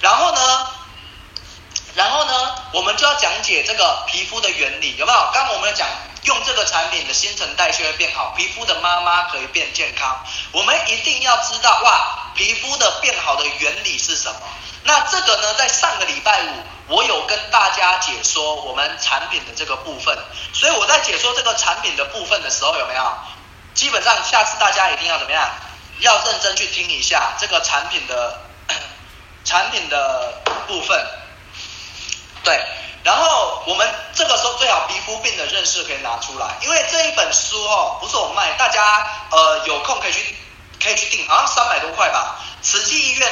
[0.00, 0.66] 然后呢？
[1.94, 5.30] 然后呢，我们就要讲解这个皮肤的原理，有没有？
[5.32, 5.86] 刚我们讲
[6.24, 10.24] 用这个产品的新陈代谢会变好，皮肤的妈妈可以变健康。
[10.52, 14.40] 我们一定要知道哇，皮肤的变好的原理是什么？
[14.82, 20.18] 那这个呢，在上个礼拜五，我有跟大家解说我们产品的这个部分，
[20.52, 23.16] 所以我在解说这个产品的部分的时候，有没有？
[23.72, 25.48] 基本上下次大家一定要怎么样？
[26.00, 28.40] 要认真去听一下这个产品的
[29.44, 31.06] 产品的部分，
[32.44, 32.60] 对。
[33.02, 40.34] 然后我们这个时候最好皮肤病的认识可以拿出来，因为这一本书哦，不是我卖，大家呃有空可以去
[40.82, 42.40] 可以去订，好像三百多块吧。
[42.62, 43.28] 慈济医院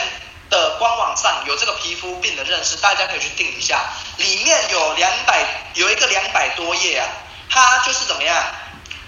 [0.50, 3.80] 的官网上有这个皮肤病的认识，大家可以去订一下。
[4.18, 7.08] 里面有两百有一个两百多页啊，
[7.48, 8.36] 它就是怎么样？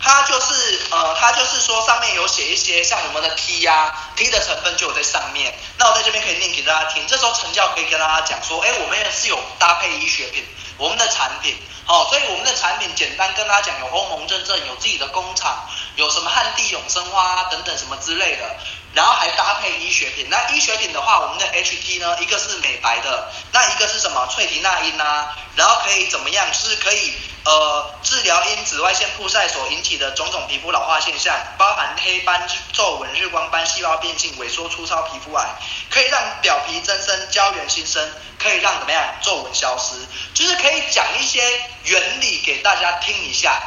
[0.00, 5.54] 它就是呃，它就是说上面有写一些像我们的 T 呀、啊、T 的成分就有在上面。
[5.78, 7.06] 那我在这边可以念给大家听。
[7.06, 10.44] 这时候成教可以跟大家讲说，哎，我们也是有搭配医学品，
[10.76, 18.56] 我们的产品，好、哦，所以我们的产品简单跟大家讲，有欧盟认证，有自己的工厂，有什么旱地永生花等等什么之类的，
[18.94, 20.28] 然后还搭配医学品。
[20.30, 24.26] 那医学品的话，我们的 HT 呢，一个是美白的，那一个是什么？
[24.30, 26.46] 萃提那因啊，然后可以怎么样？
[26.50, 27.12] 就是可以。
[27.44, 35.46] 呃，治疗因紫外线曝晒所引起的种种皮肤老化现象，包含黑斑、皱纹、日光斑、细胞变性、萎缩、粗糙皮肤癌，
[35.90, 38.02] 可以让表皮增生、胶原新生，
[38.38, 39.94] 可以让怎么样皱纹消失，
[40.32, 41.42] 就是可以讲一些
[41.84, 43.60] 原理给大家听一下。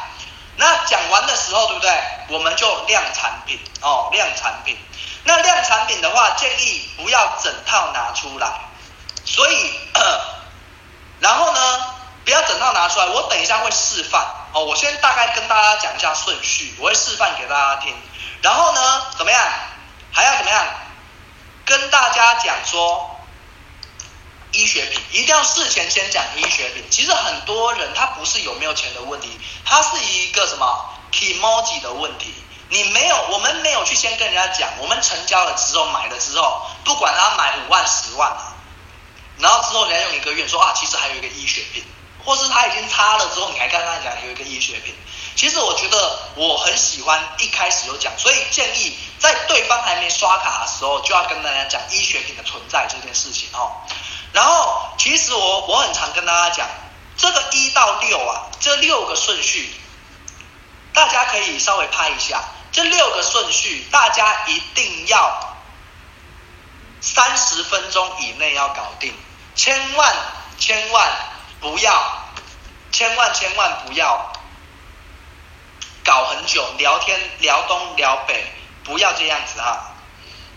[0.56, 2.02] 那讲完的时候，对不对？
[2.28, 4.76] 我们就量产品哦，量产品。
[5.24, 8.48] 那量产品的话，建议不要整套拿出来。
[9.24, 9.72] 所以，
[11.20, 11.94] 然后呢？
[12.24, 14.62] 不要整套拿出来，我等一下会示范哦。
[14.62, 17.96] 我先大概跟大家讲一下顺序，我会示范给大家听。
[18.42, 19.42] 然后呢，怎么样？
[20.12, 20.66] 还要怎么样？
[21.64, 23.17] 跟大家讲说，
[24.52, 26.84] 医学品一定要事前先讲医学品。
[26.90, 29.28] 其实很多人他不是有没有钱的问题，
[29.64, 32.34] 他是一个什么 kimoji 的问题。
[32.70, 38.52] 你没有，我们没有去先跟人家讲，我们成交了之后买了之后，不管他买五万、十万啊，
[39.38, 41.84] 然后之后人家用一个月说啊，其实还有一个医学品。
[42.24, 44.94] 或是他已经擦了之后，你还跟他讲有一个医学品，
[45.34, 53.72] 其实我觉得我很喜欢一开始有讲，所以建议在对方还没刷卡的时候，就要跟大家讲医学品的存在这件事情哦。
[54.32, 56.68] 然后其实我我很常跟大家讲，
[57.16, 59.72] 这个一到六啊，这六个顺序，
[60.92, 65.56] 大家可以稍微拍一下，这六个顺序大家一定要
[67.00, 69.14] 三十分钟以内要搞定，
[69.54, 70.14] 千万
[70.58, 71.10] 千万
[71.60, 72.18] 不要。
[72.90, 74.32] 千万千万不要
[76.02, 78.50] 搞很久，聊天聊东聊北，
[78.82, 79.92] 不要这样子哈。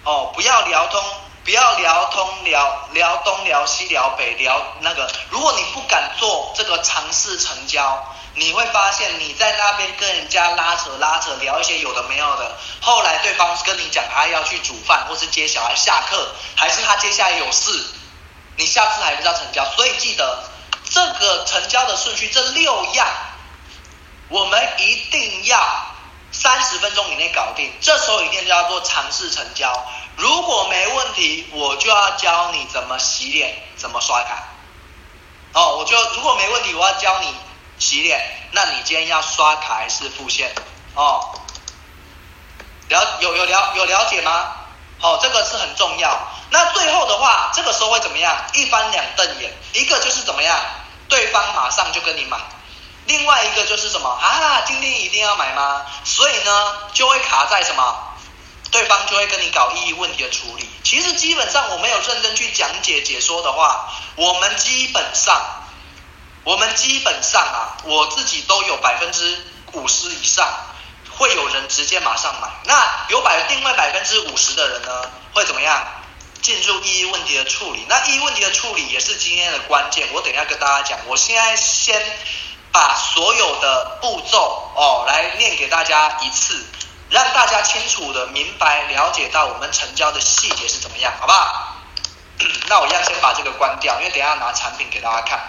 [0.06, 1.04] 哦，不要聊通，
[1.44, 5.12] 不要聊通聊聊东聊西聊北聊那个。
[5.30, 8.04] 如果你不敢做这个尝试成交，
[8.36, 17.72] 你会发现你在那边跟人家拉扯拉扯聊一些有的没有的，后来对方跟你讲他要去煮饭或是接小孩下课，还是他接下来有事，
[18.58, 20.44] 你下次还不知道成交，所以记得。
[20.94, 23.08] 这个成交的顺序，这六样，
[24.28, 25.86] 我们一定要
[26.34, 27.72] 三十分钟以内搞定。
[27.80, 29.72] 这时候一定要做尝试成交。
[30.18, 34.44] 如果没问题，我就要教你怎么洗脸，怎么刷卡。
[35.54, 37.34] 哦，我就如果没问题，我要教你
[37.80, 38.22] 洗脸。
[38.52, 40.54] 那你今天要刷卡还是付现？
[40.94, 41.34] 哦，
[42.90, 44.54] 了有有了有了解吗？
[45.02, 46.28] 哦，这个是很重要。
[46.50, 48.38] 那最后的话，这个时候会怎么样？
[48.54, 50.60] 一翻两瞪眼，一个就是怎么样？
[51.10, 52.38] 对方马上就跟你买，
[53.06, 54.62] 另外一个就是什么啊？
[54.66, 55.86] 今天一定要买吗？
[56.04, 58.11] 所以呢，就会卡在什么？
[58.72, 60.68] 对方就会跟你搞异议问题的处理。
[60.84, 65.40] 其实基本上我没有认真去讲解解说的话，我们基本上，
[66.44, 69.38] 我们基本上啊，我自己都有百分之
[69.74, 70.48] 五十以上
[71.12, 72.48] 会有人直接马上买。
[72.64, 75.86] 那有百另外百分之五十的人呢，会怎么样？
[76.42, 80.08] 进入异议问题的处理，那异议问题的处理也是今天的关键。
[80.12, 82.02] 我等一下跟大家讲，我现在先
[82.72, 86.66] 把所有的步骤哦来念给大家一次，
[87.12, 91.76] 让大家清楚的明白了解到我们成交的细节是怎么样，好不好？
[92.68, 95.48] 那我一样先把这个关掉，因为等一下拿产品给大家看。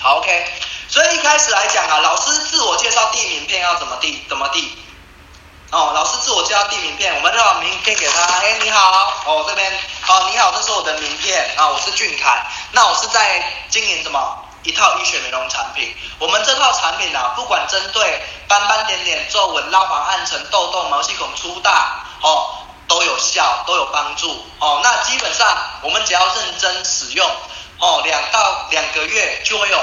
[0.00, 0.52] 好，OK。
[0.88, 4.22] 所以一开始来讲啊，老师自我介绍递名片要怎么递？
[4.28, 4.76] 怎么递？
[5.70, 8.22] 哦，老师自我介绍递名片，我们就把名片给他。
[8.40, 9.72] 哎，你好，哦这边，
[10.08, 12.44] 哦，你好，这是我的名片啊，我是俊凯。
[12.72, 15.94] 那我是在经营什么一套医学美容产品？
[16.18, 22.58] 我们这套产品啊，不管针对斑斑点点、皱纹、蜡黄、暗沉、痘痘、毛细孔粗大，哦，
[22.88, 24.44] 都有效，都有帮助。
[24.58, 27.28] 哦，那基本上我们只要认真使用，
[27.78, 29.78] 哦，两到两个月就会有。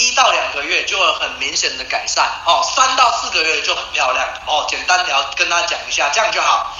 [0.00, 4.64] 一到两个月就会很明显的改善哦，三到四个月就很漂亮哦。
[4.68, 6.72] 简单聊跟他讲一下，这样就好。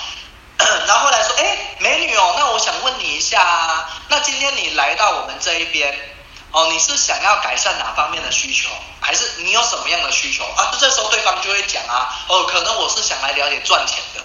[0.86, 5.92] 然后后来说，哎，美女哦，那我想问你一下啊，那今天你来到我们这一边，
[6.58, 8.68] 哦，你是想要改善哪方面的需求，
[9.00, 10.74] 还是你有什么样的需求啊？
[10.80, 14.20] 这时候对方就会讲啊，哦，可能我是想来了解赚钱的，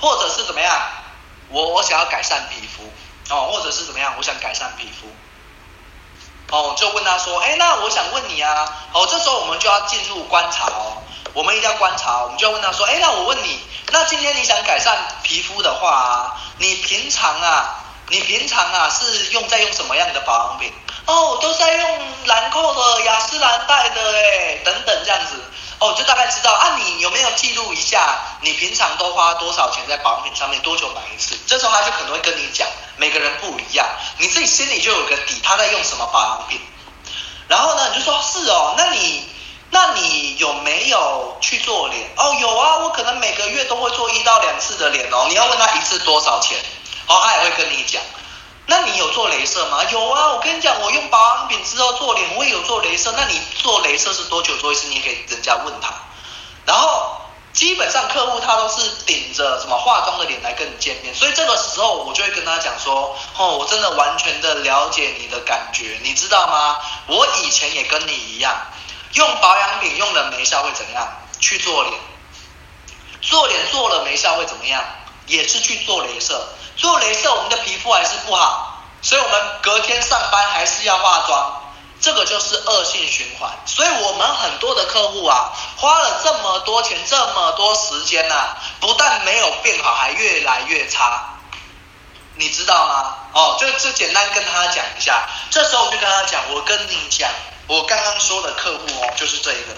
[0.00, 0.74] 或者是怎么样，
[1.50, 2.90] 我我想要改善皮肤，
[3.28, 5.06] 哦，或者是怎么样，我想改善皮肤，
[6.56, 11.02] 哦，就问他说，哎，那我想问你啊，哦，这时候我们就要进入观察哦，
[11.34, 17.82] 我们一定要观察，我们就要问他说，哎，那我问你，那今天你想改善皮肤的话，你平常啊？
[18.08, 20.72] 你平常啊是用在用什么样的保养品？
[21.06, 25.40] 哦，都在用兰蔻的、雅诗兰黛的，哎，等等这样子，
[25.78, 26.76] 哦，就大概知道啊。
[26.78, 28.18] 你有没有记录一下？
[28.40, 30.60] 你平常都花多少钱在保养品上面？
[30.62, 31.38] 多久买一次？
[31.46, 33.86] 这时候他就可能会跟你讲，每个人不一样，
[34.18, 36.60] 你自己心里就有个底，他在用什么保养品。
[37.46, 39.30] 然后呢，你就说是哦，那你
[39.70, 42.10] 那你有没有去做脸？
[42.16, 45.26] 哦，有啊，我可能每个月都会做一到两次的脸哦。
[45.28, 46.58] 你要问他一次多少钱？
[47.06, 48.02] 哦，他也会跟你讲，
[48.66, 49.84] 那你有做镭射吗？
[49.84, 53.12] 有啊，我跟你讲，我用保养品之后做脸，我也有做镭射。
[53.16, 54.88] 那你做镭射是多久做一次？
[54.88, 55.94] 你也可以人家问他。
[56.64, 57.20] 然后
[57.52, 66.78] 基本上客户他都是顶着什么化妆的脸来跟你见面，所以这个时候我就会跟他讲说，哦，我真的完全的了解你的感觉，你知道吗？
[67.06, 68.52] 我以前也跟你一样，
[69.12, 71.08] 用保养品用了没效会怎样？
[71.38, 71.94] 去做脸，
[73.22, 74.82] 做脸做了没效会怎么样？
[75.26, 76.48] 也是去做镭射。
[76.76, 81.62] 做镭射，我们的皮肤还是不好，所以我们隔天上班还是要化妆，
[82.00, 83.50] 这个就是恶性循环。
[83.64, 91.38] 所以我们很多的客户啊，花了这么多钱，这么多时间啊，不但没有变好，还越来越差，
[92.34, 93.14] 你知道吗？
[93.32, 95.26] 哦，就就简单跟他讲一下。
[95.50, 97.30] 这时候我就跟他讲，我跟你讲，
[97.66, 99.74] 我刚刚说的客户哦，就是这一个。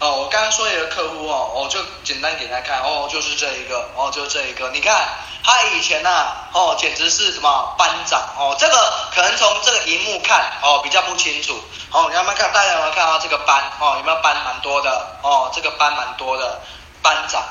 [0.00, 5.08] 哦，我刚刚说一个客户哦，我就简单给大家看哦，就是这一个哦，就是这一个，你看
[5.42, 11.58] 他以前呐、啊，哦，简直是什么班长哦，这个可能从这个荧幕看哦比较不清楚
[11.92, 12.52] 哦，你有没有看？
[12.52, 13.94] 大家有没有看到这个斑哦？
[13.98, 15.50] 有没有斑蛮多的哦？
[15.54, 16.60] 这个斑蛮多的
[17.00, 17.42] 班长，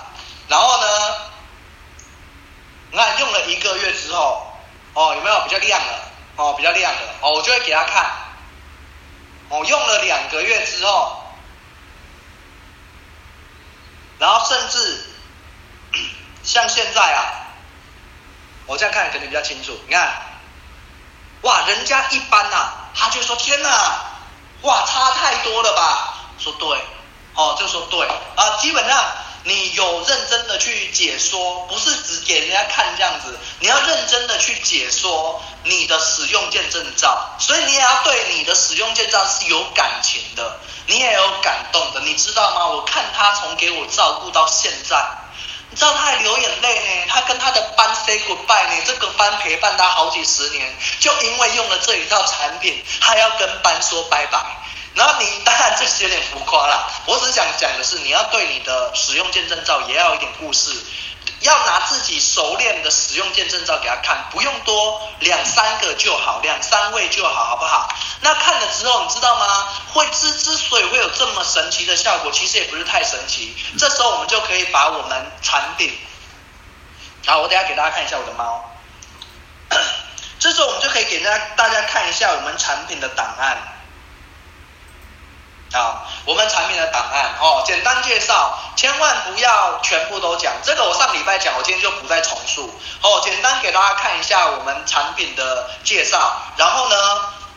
[0.50, 0.88] 然后呢，
[2.92, 4.46] 你看用了一个月之后
[4.94, 5.94] 哦，有没有比较亮的
[6.36, 6.54] 哦？
[6.58, 8.06] 比较亮的哦，我就会给他看
[9.48, 11.23] 哦，用了两个月之后。
[14.24, 15.06] 然后甚至
[16.44, 17.52] 像现在啊，
[18.66, 19.78] 我这样看可能比较清楚。
[19.86, 20.14] 你看，
[21.42, 23.70] 哇，人家一般呐、啊，他就说天哪，
[24.62, 26.14] 哇，差太多了吧？
[26.40, 26.70] 说对，
[27.36, 28.08] 哦，就说对
[28.38, 28.58] 啊。
[28.62, 29.06] 基本上
[29.44, 40.60] 你有认真的去解说，不是只给人家看这样子，你要认真的去解说你的使用见证照，所以你也要对你的使用见证照是有感情的。
[40.86, 42.68] 你也有感动的，你知道吗？
[42.68, 44.98] 我看他从给我照顾到现在，
[45.70, 47.06] 你知道他还流眼泪呢。
[47.08, 54.42] 他跟他的班 say goodbye 呢，这个班陪伴他好几十年，就因为用了这一套产品，他要跟班说拜拜。
[54.96, 60.72] 然后你当然这是有点浮夸啦，我只想讲的是，你要对你的使用见证照也要一点故事。
[61.40, 67.94] 要拿自己熟练的使用见证照给他看，不用多，两三个就好，两三位就好，好不好？
[68.22, 69.68] 那看了之后，你知道吗？
[69.94, 73.54] 会之之所以会有这么神奇的效果，其实也不是太神奇。
[73.78, 75.92] 这时候我们就可以把我们产品，
[77.26, 78.64] 好，我等下给大家看一下我的猫。
[80.40, 83.58] 这时候我们就可以给大家大家看一下我们产品的档案。
[85.74, 90.54] 啊，我们产品的档案哦，简单介绍，千万不要全部都讲。
[90.64, 92.72] 这个我上礼拜讲，我今天就不再重述。
[93.02, 96.96] 哦，简单给大家看一下我们产品的介绍，然后呢，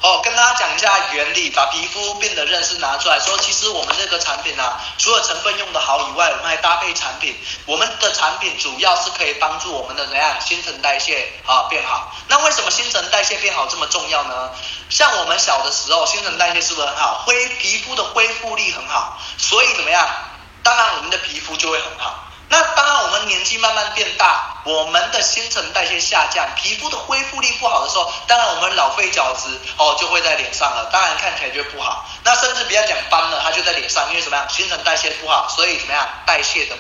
[0.01, 12.11] 哦，跟大家讲一下原理，把皮肤病的认识拿出来说，其实我们这个产品啊，除了成分用得好以外，我们还搭配产品，我们的产品主要是可以帮助我们的怎样新陈代谢啊变好。
[12.29, 14.51] 那为什么新陈代谢变好这么重要呢？
[14.89, 17.23] 像我们小的时候，新陈代谢是不是很好？
[17.27, 20.07] 恢皮肤的恢复力很好，所以怎么样？
[20.63, 22.23] 当然我们的皮肤就会很好。
[22.49, 32.09] 那当然我们年纪慢慢变大，我们的新陈代谢下降，皮肤的恢复力不好的时候，当然我们老废角质哦就会在脸上了，当然看起来就不好。
[32.23, 34.47] 那甚至不要讲斑了，它就在脸上，因为怎么样？
[34.49, 36.09] 新陈代谢不好，所以怎么样？
[36.25, 36.77] 代谢的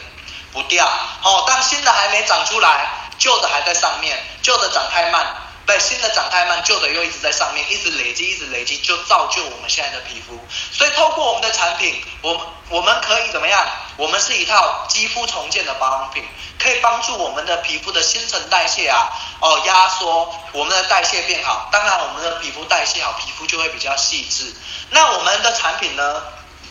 [0.53, 0.87] 不掉。
[1.23, 2.87] 哦，当新的还没长出来，
[3.19, 5.27] 旧的还在上面，旧的长太慢。
[5.67, 10.39] 对，新的长太慢，旧的又一直在上面，一直累积，一直累积，就造就我们现在的皮肤。
[10.73, 13.67] 所以透过我们的产品，我们我们可以怎么样？
[13.97, 16.25] 我们是一套肌肤重建的保养品，
[16.57, 19.11] 可以帮助我们的皮肤的新陈代谢啊，
[19.41, 21.69] 哦，压缩我们的代谢变好。
[21.73, 24.55] 当然，我们的皮肤代谢好，皮肤就会比较细致。
[24.91, 26.23] 那我们的产品呢，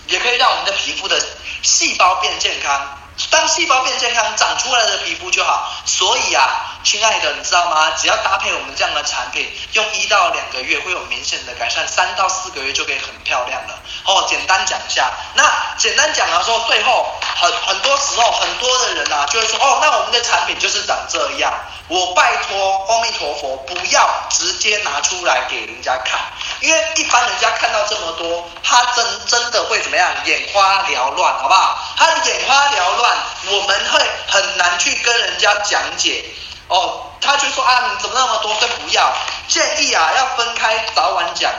[0.07, 1.21] 也可以让我们的皮肤的
[1.61, 3.01] 细胞变健康。
[3.29, 5.71] 当细胞变健康，长出来的皮肤就好。
[5.85, 7.91] 所以啊，亲爱的，你知道吗？
[7.91, 13.79] 只要搭配我们这样的产品，用一到两个月会有明显的改善，三到四个月就可以很漂亮了。
[14.05, 15.11] 哦，简单讲一下。
[15.33, 15.43] 那
[15.77, 21.53] 简单讲的时候，最后很很多时候，很多的人啊，就会说，哦，那我们的产品就是长这样。
[21.87, 26.19] 我拜托阿弥陀佛，不要直接拿出来给人家看，
[26.59, 30.11] 因为一般人家看到这么多，他真真的会怎么样？
[30.25, 31.77] 眼花缭乱，好不好？
[31.95, 33.04] 他眼花缭乱，
[33.47, 36.23] 我们会很难去跟人家讲解。
[36.67, 38.53] 哦，他就说啊，你怎么那么多？
[38.55, 39.13] 都不要
[39.47, 41.51] 建议啊，要分开早晚讲。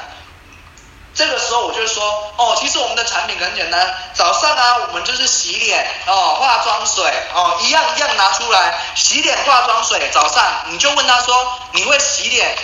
[1.14, 12.55] 这个时候我就说，哦，其实我们的产品很简单，早上啊，我们就是洗脸哦，化妆水哦，一样一样拿出来，洗脸化妆水，早上你就问他说，你会洗脸，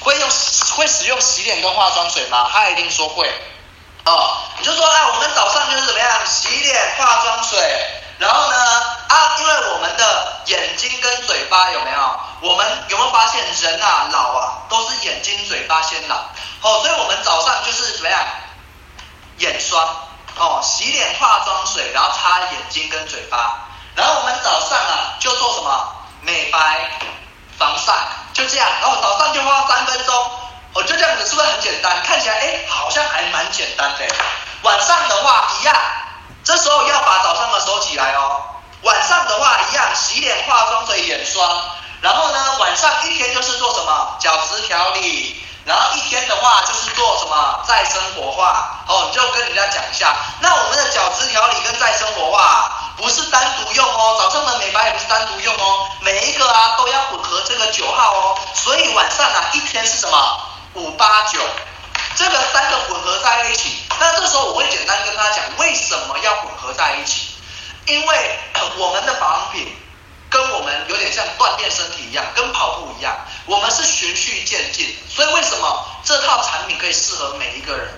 [0.00, 0.30] 会用
[0.76, 2.48] 会使用洗脸跟化妆水吗？
[2.50, 3.30] 他一定说会，
[4.06, 7.58] 哦，你就说啊，我们早上就是怎么样，洗脸化妆水，
[8.18, 8.56] 然后呢，
[9.08, 12.20] 啊，因为我们的眼睛跟嘴巴有没有？
[12.40, 16.16] 我们有没有发现人啊老啊都是眼睛嘴巴先老？
[16.60, 18.20] 哦，所以我们早上就是怎么样，
[19.38, 19.82] 眼霜
[20.36, 26.90] 哦，洗脸化妆水，然后擦眼睛跟嘴巴，然后我们早上啊就做什么美白
[27.58, 27.92] 防晒，
[28.32, 30.14] 就这样，然后早上就花三分钟，
[30.74, 32.02] 哦，就这样子，是不是很简单？
[32.02, 34.04] 看起来哎，好像还蛮简单的。
[34.62, 35.74] 晚上的话一样，
[36.44, 38.42] 这时候要把早上的收起来哦。
[38.82, 41.42] 晚上的话一样，洗脸化妆水眼霜，
[42.02, 45.40] 然后呢晚上一天就是做什么角质调理。
[45.64, 50.14] 然后一天的话就是做什么再生活化哦，你就跟人家讲一下。
[50.40, 58.38] 那我们的角质调理跟再生活化不是单独用哦，早上的美白也不是单独用哦，每一个啊都要混合这个九号哦。
[58.52, 60.38] 所以晚上啊一天是什么
[60.74, 61.40] 五八九，
[62.16, 63.70] 这个三个混合在一起。
[63.98, 67.28] 那这时候我会简单跟他讲为什么要混合在一起，
[67.86, 68.38] 因为
[68.76, 69.76] 我们的保养品。
[70.30, 77.88] 跟我们有点像锻炼身体一样，跟跑步一样，我们是循序渐进，所以为什么这套产品可以适合每一个人？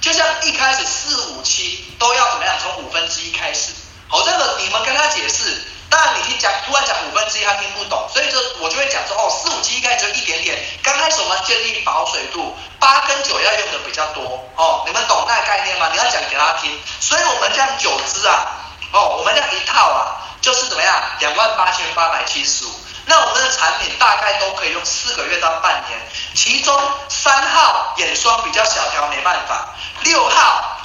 [0.00, 3.70] 就像一开始四五七都要怎么样，从五分之一开始。
[4.08, 5.62] 好，这个你们跟他解释，
[5.96, 15.88] 那你听讲突然讲五分之一他听不懂，所以这我就会讲说哦，四五七一开始就一点点，刚开始我们建立保水度，八跟九要用的比较多哦，你们懂那个概念吗？
[15.92, 18.46] 你要讲给他听，所以我们这样九支啊，
[18.92, 20.20] 哦，我们这样一套啊。
[20.44, 22.68] 就是怎么样，两万八千八百七十五。
[23.06, 25.98] 那我们的产品大概都可以用四个月到半年。
[26.34, 26.78] 其中
[27.08, 29.70] 三号眼霜比较小条，没办法。
[30.02, 30.82] 六号，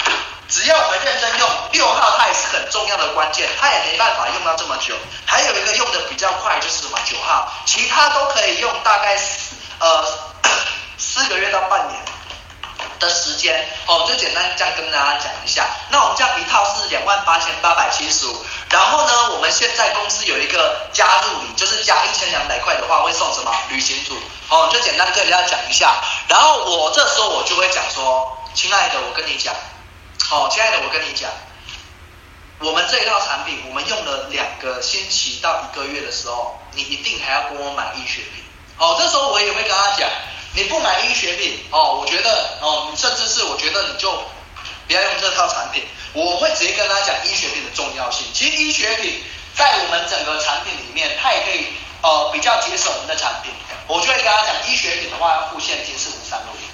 [0.50, 4.96] 只要我们认真用，六号它也是很重要的关键，它也没办法用到这么久。
[5.24, 10.04] 还有一个用的比较快，就是什么九号，其他都可以用大概四呃
[10.98, 12.00] 四个月到半年
[12.98, 13.64] 的时间。
[13.86, 15.66] 哦，就简单这样跟大家讲一下。
[15.88, 18.44] 那我们这样一套是两万八千八百七十五。
[18.70, 24.16] 然后呢，我们现在公司有一个加入礼，就是加一千两百块的话会送什么旅行组
[24.48, 25.94] 哦，就简单跟人家讲一下。
[26.28, 29.54] 然后我这时候我就会讲说，亲爱的，我跟你讲，
[30.30, 31.30] 哦，亲爱的，我跟你讲，
[32.60, 38.44] 我们这一套产品，我们用了两个星期到一个月的时候，你一定还要跟我买医学品。
[38.78, 40.08] 哦，这时候我也会跟他讲，
[40.54, 44.10] 你不买医学品，哦，我觉得，哦，你甚至是我觉得你就
[44.86, 45.84] 不要用这套产品。
[46.12, 48.26] 我会直接跟他讲医学品的重要性。
[48.32, 49.22] 其实医学品
[49.56, 51.66] 在我们整个产品里面，它也可以
[52.02, 53.52] 呃比较节省我们的产品。
[53.86, 56.69] 我就会跟他讲，医学品的话要付现金是五三六零。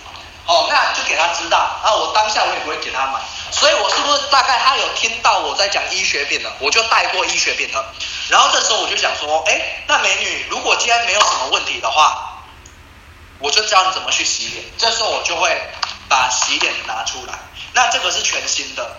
[0.46, 1.80] 哦，那就给他知道。
[1.82, 3.20] 然后我当下我也不会给他买。
[3.50, 6.52] 所以我是不是大概他有听到我在讲医学品了？
[6.60, 7.94] 我就带过医学品了。
[8.28, 12.42] 然后这时候我就想说，哎，那美女，如果今天没有什么问题的话，
[13.38, 14.64] 我就教你怎么去洗脸。
[14.78, 15.60] 这时候我就会
[16.08, 17.34] 把洗脸拿出来。
[17.72, 18.96] 那这个是全新的。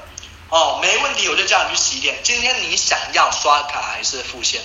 [0.49, 2.21] 哦，没问题，我就叫你去洗脸。
[2.23, 4.61] 今天你想要刷卡还是付现？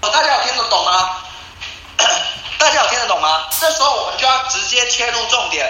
[0.00, 1.18] 哦，大家有听得懂吗？
[2.62, 3.48] 大家有听得懂吗？
[3.60, 5.68] 这时候我们就要直接切入重点。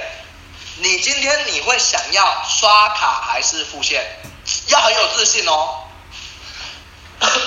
[0.77, 4.05] 你今天你会想要刷卡还是付现？
[4.67, 5.85] 要很有自信哦。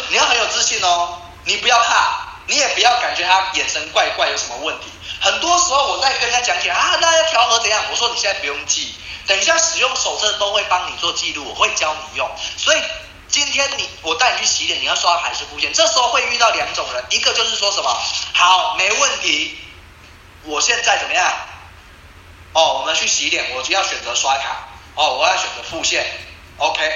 [0.10, 1.22] 你要很有自信哦。
[1.44, 4.88] 你不要怕，你也不要感觉他眼神怪怪，有什么问题？
[5.22, 7.84] 很多时候我在跟他讲解啊，那要调和怎样？
[7.92, 8.96] 我说你现在不用记。
[9.28, 12.28] 等一下，使用手册都会帮你做记录，我会教你用。
[12.58, 12.82] 所以
[13.36, 15.74] 今天你我带你去洗脸，你要刷还是付现？
[15.74, 18.02] 这时候会遇到两种人，一个就是说什么，
[18.34, 19.60] 好，没问题，
[20.44, 21.34] 我现在怎么样？
[22.54, 26.10] 哦，我们去洗脸，我就要选择刷卡，哦，我要选择付现
[26.60, 26.90] ，OK，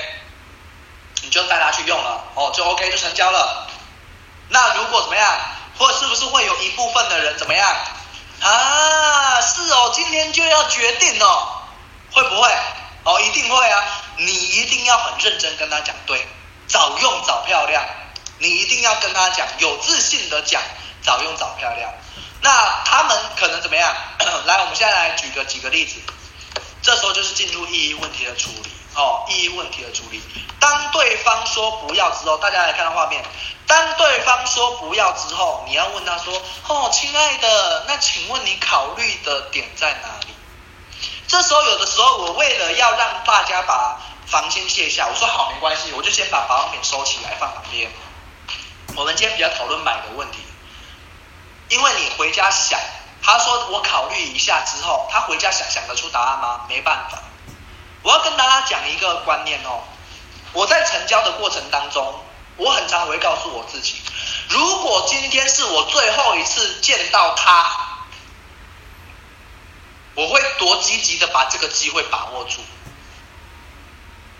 [1.23, 3.67] 你就带他去用了，哦，就 OK 就成交了。
[4.47, 5.37] 那如果怎么样，
[5.77, 7.69] 或是不是会有一部分的人怎么样？
[8.39, 11.63] 啊，是哦，今天就要决定哦。
[12.13, 12.49] 会不会？
[13.03, 13.98] 哦，一定会啊！
[14.20, 16.26] 你一定要很认真跟他讲，对，
[16.67, 17.84] 早用早漂亮，
[18.38, 20.61] 你一定要跟他讲，有自信的讲，
[21.01, 21.91] 早用早漂亮。
[22.41, 23.95] 那他们可能怎么样？
[24.45, 25.95] 来，我们现在来举个几个例子。
[26.82, 30.22] 这时候就是进入意义问题的处理哦，意义问题的处理。
[30.59, 33.24] 当对方说不要之后，大家来看画面。
[33.67, 40.34] 当对方说不要之后，你要问他说：“哦，亲爱的，那请问你考虑的点在哪里？”
[41.30, 47.89] 这时候有的时候，我为了要让大家把防心卸下，我说好，没关系，我就先把保养品收起来放旁边。
[48.95, 50.39] 我们今天比较讨论买的问题，
[51.69, 52.77] 因为你回家想。
[53.21, 56.61] 他说：“我考虑一下之后，他回家想想得出答案吗？
[56.69, 57.19] 没办法。
[58.01, 59.84] 我要跟大家讲一个观念哦。
[60.53, 62.15] 我在成交的过程当中，
[62.55, 64.01] 我很常会告诉我自己：
[64.47, 67.88] 如果今天是我最后一次见到他，
[70.20, 72.59] 我会多积极的把这个机会把握住。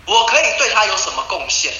[0.04, 1.72] 我可以对他有什么贡献？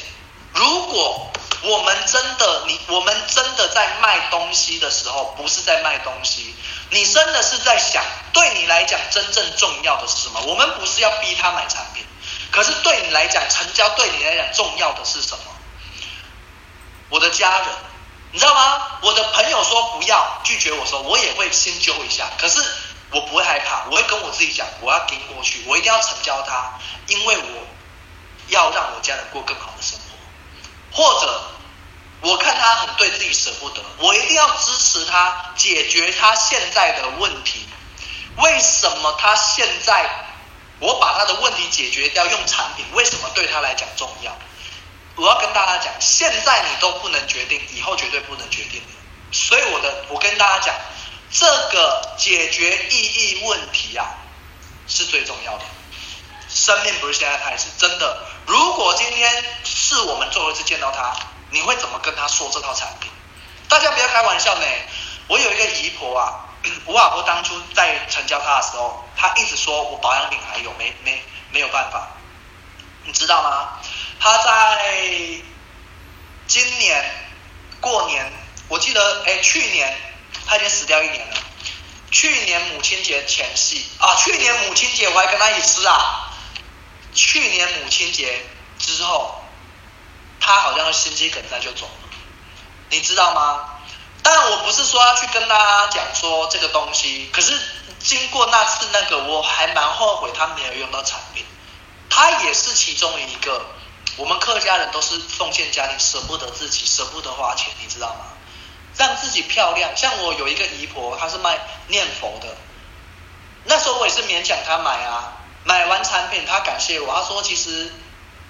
[0.54, 1.30] 如果
[1.62, 6.54] 我们真的你，我们真的在卖东西的时候，不是在卖东西。”
[6.92, 10.40] 你真的是在想，对你来讲真正重要的是什么？
[10.40, 12.04] 我们不是要逼他买产品，
[12.50, 15.44] 可是对你来讲，成交对你来讲重要的是什么？
[17.10, 17.68] 我的家人，
[18.32, 18.98] 你知道吗？
[19.02, 22.60] 我的朋友说不要拒绝我说，我也会先揪一下，可是
[23.12, 27.66] 我不会害怕，我会跟我自己讲，我要撑过去，我一定要成交他，因为我
[28.48, 31.42] 要让我家人过更好的生活，或者。
[32.22, 37.66] 我看他很对自己舍不得，我一定要支持他解决他现在的问题。
[38.36, 40.06] 为什么他现在
[40.80, 44.36] 我把他的问题解决掉，用产品为什么对他来讲重要？
[45.16, 48.82] 我要跟大家讲，现在你都不能决定，以后绝对不能决定。
[49.32, 50.74] 所以我的，我跟大家讲，
[51.32, 54.06] 这个解决意义问题啊，
[54.88, 55.64] 是最重要的。
[56.48, 58.26] 生命不是现在开始，真的。
[58.46, 61.14] 如果今天是我们最后一次见到他。
[61.52, 63.10] 你会怎么跟他说这套产品？
[63.68, 64.64] 大家不要开玩笑呢。
[65.26, 66.46] 我有一个姨婆啊，
[66.86, 71.20] 我阿婆当初在成交他的时候，她一直说我保养品还有没没
[71.50, 72.08] 没有办法，
[73.04, 73.80] 你知道吗？
[74.20, 74.96] 她在
[76.46, 77.04] 今年
[77.80, 78.32] 过年，
[78.68, 79.92] 我记得哎，去年
[80.46, 81.36] 他已经死掉一年了。
[82.10, 86.30] 去年母亲节前夕啊，去年母亲节我还跟他一起吃啊。
[87.14, 88.44] 去年母亲节
[88.78, 89.36] 之后。
[90.42, 92.08] 他好像心肌梗塞就走了，
[92.88, 93.78] 你知道吗？
[94.22, 97.60] 但我不是说要去跟大家讲说这个东西，可是
[97.98, 101.44] 经过那次那个，我还蛮后悔他没有用到产品。
[102.08, 103.66] 他也是其中一个，
[104.16, 108.24] 我们客家人都是奉献家庭，舍不得自己，舍不得花钱，你知道吗？
[108.96, 109.90] 让自己漂亮。
[109.96, 112.56] 像我有一个姨婆，她是卖念佛的，
[113.64, 115.36] 那时候我也是勉强她买啊。
[115.64, 117.92] 买完产品，她感谢我，她说其实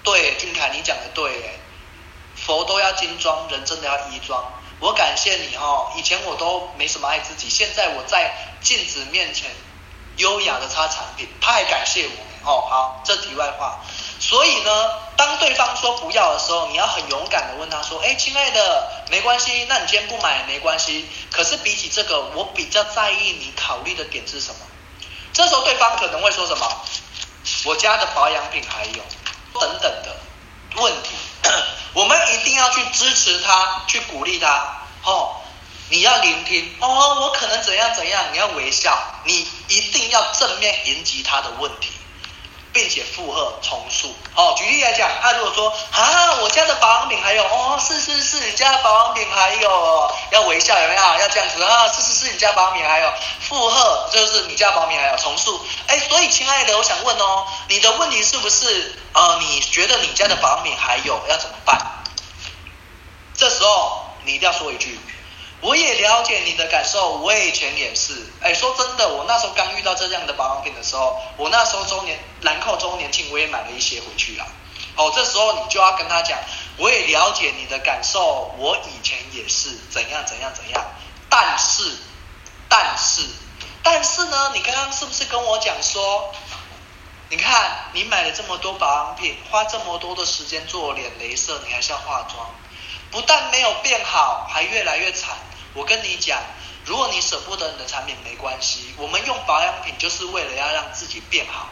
[0.03, 1.59] 对俊凯你讲的对，
[2.35, 4.43] 佛都要金装，人真的要衣装。
[4.79, 9.51] 我感谢你哦，以前我都没什么爱自己，现在我在镜子面前
[10.17, 12.61] 优雅的擦产品，他还感谢我哦。
[12.67, 13.79] 好，这题外话。
[14.21, 14.71] 所以呢，
[15.17, 21.09] 当对方说不要的时候，你要很勇敢的问他说：“哎，亲爱的，没关系，那你今天不买也没关系。
[21.31, 24.59] 可是比起这个，我比较在意你考虑的点是什么？”
[25.33, 26.85] 这时候对方可能会说什么
[27.65, 29.03] ：“我家的保养品还有
[29.59, 30.15] 等等的
[30.75, 31.15] 问题。
[31.93, 34.83] ”我们一定要去支持他，去鼓励他。
[35.03, 35.41] 哦，
[35.89, 36.73] 你要聆听。
[36.79, 38.95] 哦，我可能怎样怎样，你要微笑。
[39.25, 41.91] 你一定要正面迎击他的问题，
[42.73, 44.15] 并且附和重述。
[44.35, 51.01] 哦，举例来讲，他如果说啊，我家的保养品还有，哦，是是是，你家的保养品还有，要微笑有没有？
[51.19, 55.59] 要这样子啊，是是是，你家保养品还有，附和就是你家保养品还有，重述。
[55.87, 61.77] 哎，所以亲爱的，我想问哦，你的问题是不是呃，你觉得你家的保养品还有，要怎么办？
[63.35, 64.99] 这时候你一定要说一句，
[65.61, 68.13] 我也了解你的感受，我以前也是。
[68.41, 74.45] 哎，说真的，我那时候刚遇到这样的保养品的时候，我那时候周年兰蔻周年庆，我也买了一些回去啦。
[74.95, 76.37] 哦，这时候你就要跟他讲，
[76.77, 80.83] 我也了解你的感受，我以前也是怎样怎样怎样。
[81.29, 81.95] 但是，
[82.67, 83.21] 但是，
[83.83, 86.33] 但是呢，你刚刚是不是跟我讲说，
[87.29, 92.49] 你看你买了这么多保养品，花这么多的时间做脸、镭射，你还是要化妆？
[93.11, 95.37] 不但没有变好，还越来越惨。
[95.73, 96.39] 我跟你讲，
[96.85, 98.93] 如果你舍不得你的产品，没关系。
[98.97, 101.69] 我们用保养品就是为了要让自己变好。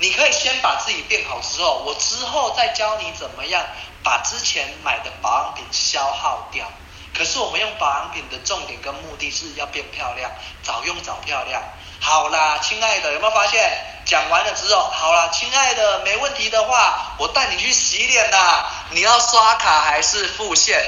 [0.00, 3.64] 你可以先把自己变好之后，我之后再教你怎么样
[4.02, 6.70] 把之前买的保养品消耗掉。
[7.14, 10.30] 可是我们用保养品的重点跟目的是要变漂亮，
[10.62, 11.62] 早用早漂亮。
[12.00, 13.60] 好啦，亲爱的，有没有发现？
[14.04, 18.70] 讲完了之后，好啦，亲爱的，没问题的话，我带你去洗脸啦。
[18.90, 20.80] 你要刷卡还是付现？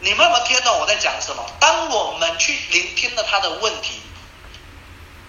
[0.00, 1.44] 你们有没有听懂我在讲什么？
[1.60, 4.00] 当我们去聆听了他的问题，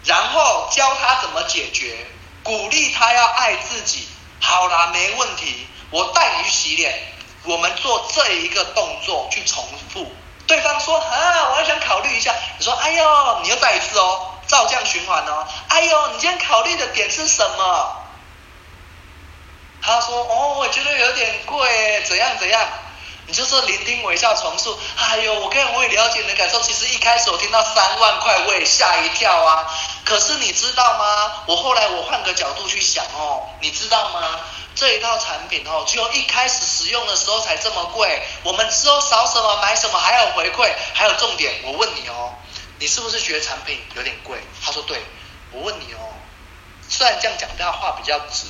[0.06, 2.08] 然后教他怎么解决，
[2.42, 4.08] 鼓励他要爱自己。
[4.40, 7.00] 好啦，没问题，我带你去洗脸。
[7.44, 9.64] 我们做这一个动作去重
[9.94, 10.12] 复。
[10.48, 12.34] 对方说啊，我还想考虑一下。
[12.58, 15.48] 你说，哎呦，你又再一次哦，照这样循环哦。
[15.68, 17.98] 哎呦，你今天考虑的点是什么？
[19.82, 22.68] 他说，哦，我觉得有点贵，怎样怎样。
[23.32, 24.78] 你就说聆听微笑重述。
[24.98, 26.62] 哎呦，我跟我也了解你的感受。
[26.62, 29.66] 其实一开始我听到三万块，我也吓一跳啊。
[30.04, 31.44] 可是你知道吗？
[31.46, 34.38] 我后来我换个角度去想哦，你知道吗？
[34.76, 38.22] 这一套产品哦，只有一开始使用的时候才这么贵。
[38.44, 41.54] 我们之后少什么买什么，还有回馈，还有重点。
[41.64, 42.34] 我问你哦，
[42.80, 44.44] 你是不是觉得产品有点贵？
[44.62, 45.02] 他说对。
[45.54, 46.12] 我问你哦，
[46.90, 48.48] 虽然这样讲的话比较直，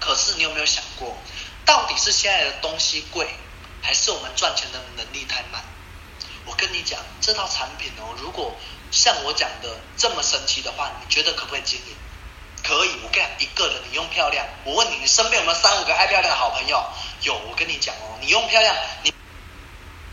[0.00, 1.14] 可是你有没有想过，
[1.66, 3.26] 到底是现在的东西贵，
[3.86, 5.62] 还是我们赚钱的能力太慢？
[6.44, 8.52] 我跟你讲，这套产品哦，如果
[8.90, 11.96] 像我讲的这么神奇的话，你觉得可不可以经营？
[12.64, 16.84] 可以，我跟你讲，一个人你用漂亮，我问你，你身边有没有三五个爱漂亮的好朋友？
[17.20, 18.74] 有，我跟你讲哦，你用漂亮，
[19.04, 19.12] 你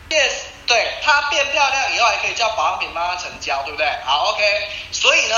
[0.10, 0.34] ，yes，
[0.68, 3.88] 对，他变漂亮以后还可以叫保养品帮他成交，对不对？
[4.06, 5.36] 好，OK，所以呢，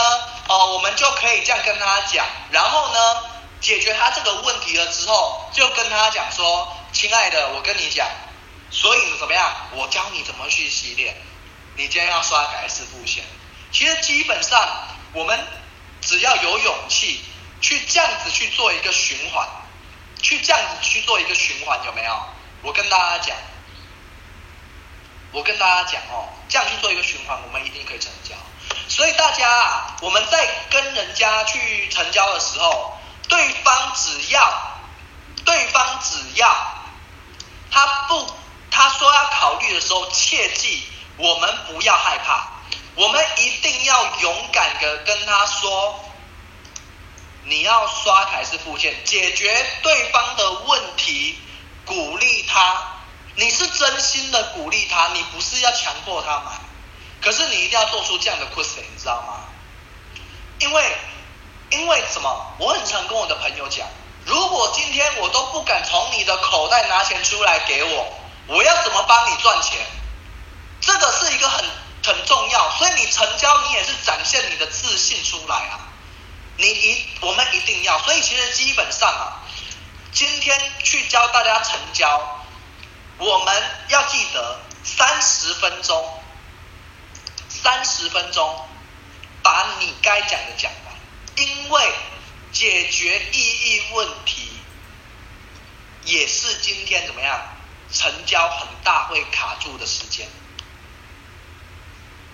[0.49, 3.23] 哦，我们就可以这样跟他讲，然后呢，
[3.61, 8.07] 解决他这个问题了之后，就跟他讲说，亲爱的，我跟你讲，
[8.69, 9.51] 所以怎么样？
[9.71, 11.15] 我教你怎么去洗脸，
[11.75, 13.23] 你今天要刷卡还是付现？
[13.71, 15.47] 其实基本上我们。
[16.01, 17.19] 只要有勇气
[17.61, 19.47] 去这样子去做一个循环，
[20.21, 22.29] 去这样子去做一个循环，有没有？
[22.61, 23.35] 我跟大家讲，
[25.31, 28.35] 我跟大家讲哦，这样去做一个循环，我们一定可以成交。
[28.87, 34.77] 所以大家啊，我们在跟人家去成交的时候，对方只要，
[35.43, 36.47] 对方只要
[37.71, 38.31] 他不，
[38.75, 40.83] 他说要考虑的时候，切记
[41.15, 42.45] 我们不要害怕。
[42.95, 46.03] 我们一定要勇敢的跟他说，
[47.45, 51.39] 你要刷卡还是付现，解决对方的问题，
[51.85, 52.91] 鼓励他。
[53.37, 56.51] 你是真心的鼓励他，你不是要强迫他买。
[57.21, 59.39] 可是你一定要做出这样的 question，你知道吗？
[60.59, 60.97] 因为，
[61.69, 62.53] 因为什么？
[62.59, 63.87] 我很常跟我的朋友讲，
[64.25, 68.13] 如果今天我都不敢从你的口袋拿钱出来给我，
[68.47, 69.79] 我要怎么帮你赚钱？
[70.81, 71.65] 这个是一个很。
[72.05, 75.89] 很重要，所以你成交，你也是展现你的自信出来啊！
[76.55, 79.41] 你一我们一定要，所以其实基本上啊，
[80.11, 82.45] 今天去教大家成交，
[83.17, 86.23] 我们要记得三十分钟，
[87.49, 88.69] 三十分钟
[89.41, 90.95] 把你该讲的讲完，
[91.37, 91.91] 因为
[92.51, 94.51] 解决意义问题
[96.03, 97.54] 也是今天怎么样
[97.95, 100.27] 成交很大会卡住的时间。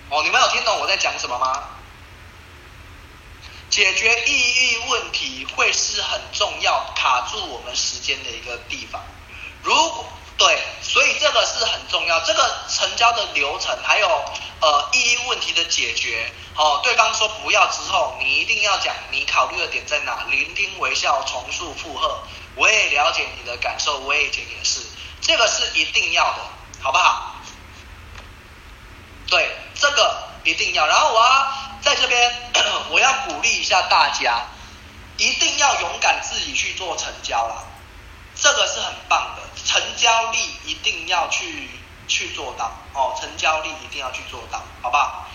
[0.10, 1.70] 哦，你们有听懂我在讲什么吗？
[3.70, 9.02] 解决意义问题会是很重要，卡住我们时间的一个地方。
[9.62, 10.06] 如果
[10.38, 12.20] 对，所以这个是很重要。
[12.22, 14.08] 这个成交的流程，还有
[14.60, 16.32] 呃意义问题的解决。
[16.58, 22.24] 哦，对方说不要之后，你一定要讲你考虑的点在哪，聆听、微笑、重塑、附和。
[22.56, 24.82] 我也了解你的感受，我也解也是，
[25.22, 26.40] 这个是一定要的，
[26.82, 27.36] 好不好？
[29.28, 29.58] 对。
[29.74, 32.52] 这个一定要，然后我要在这边，
[32.92, 34.44] 我要鼓励一下大家，
[35.18, 37.64] 一定要勇敢自己去做成交啦，
[38.36, 41.68] 这个是很棒的，成交力一定要去
[42.08, 45.28] 去做到哦，成交力一定要去做到，好不好？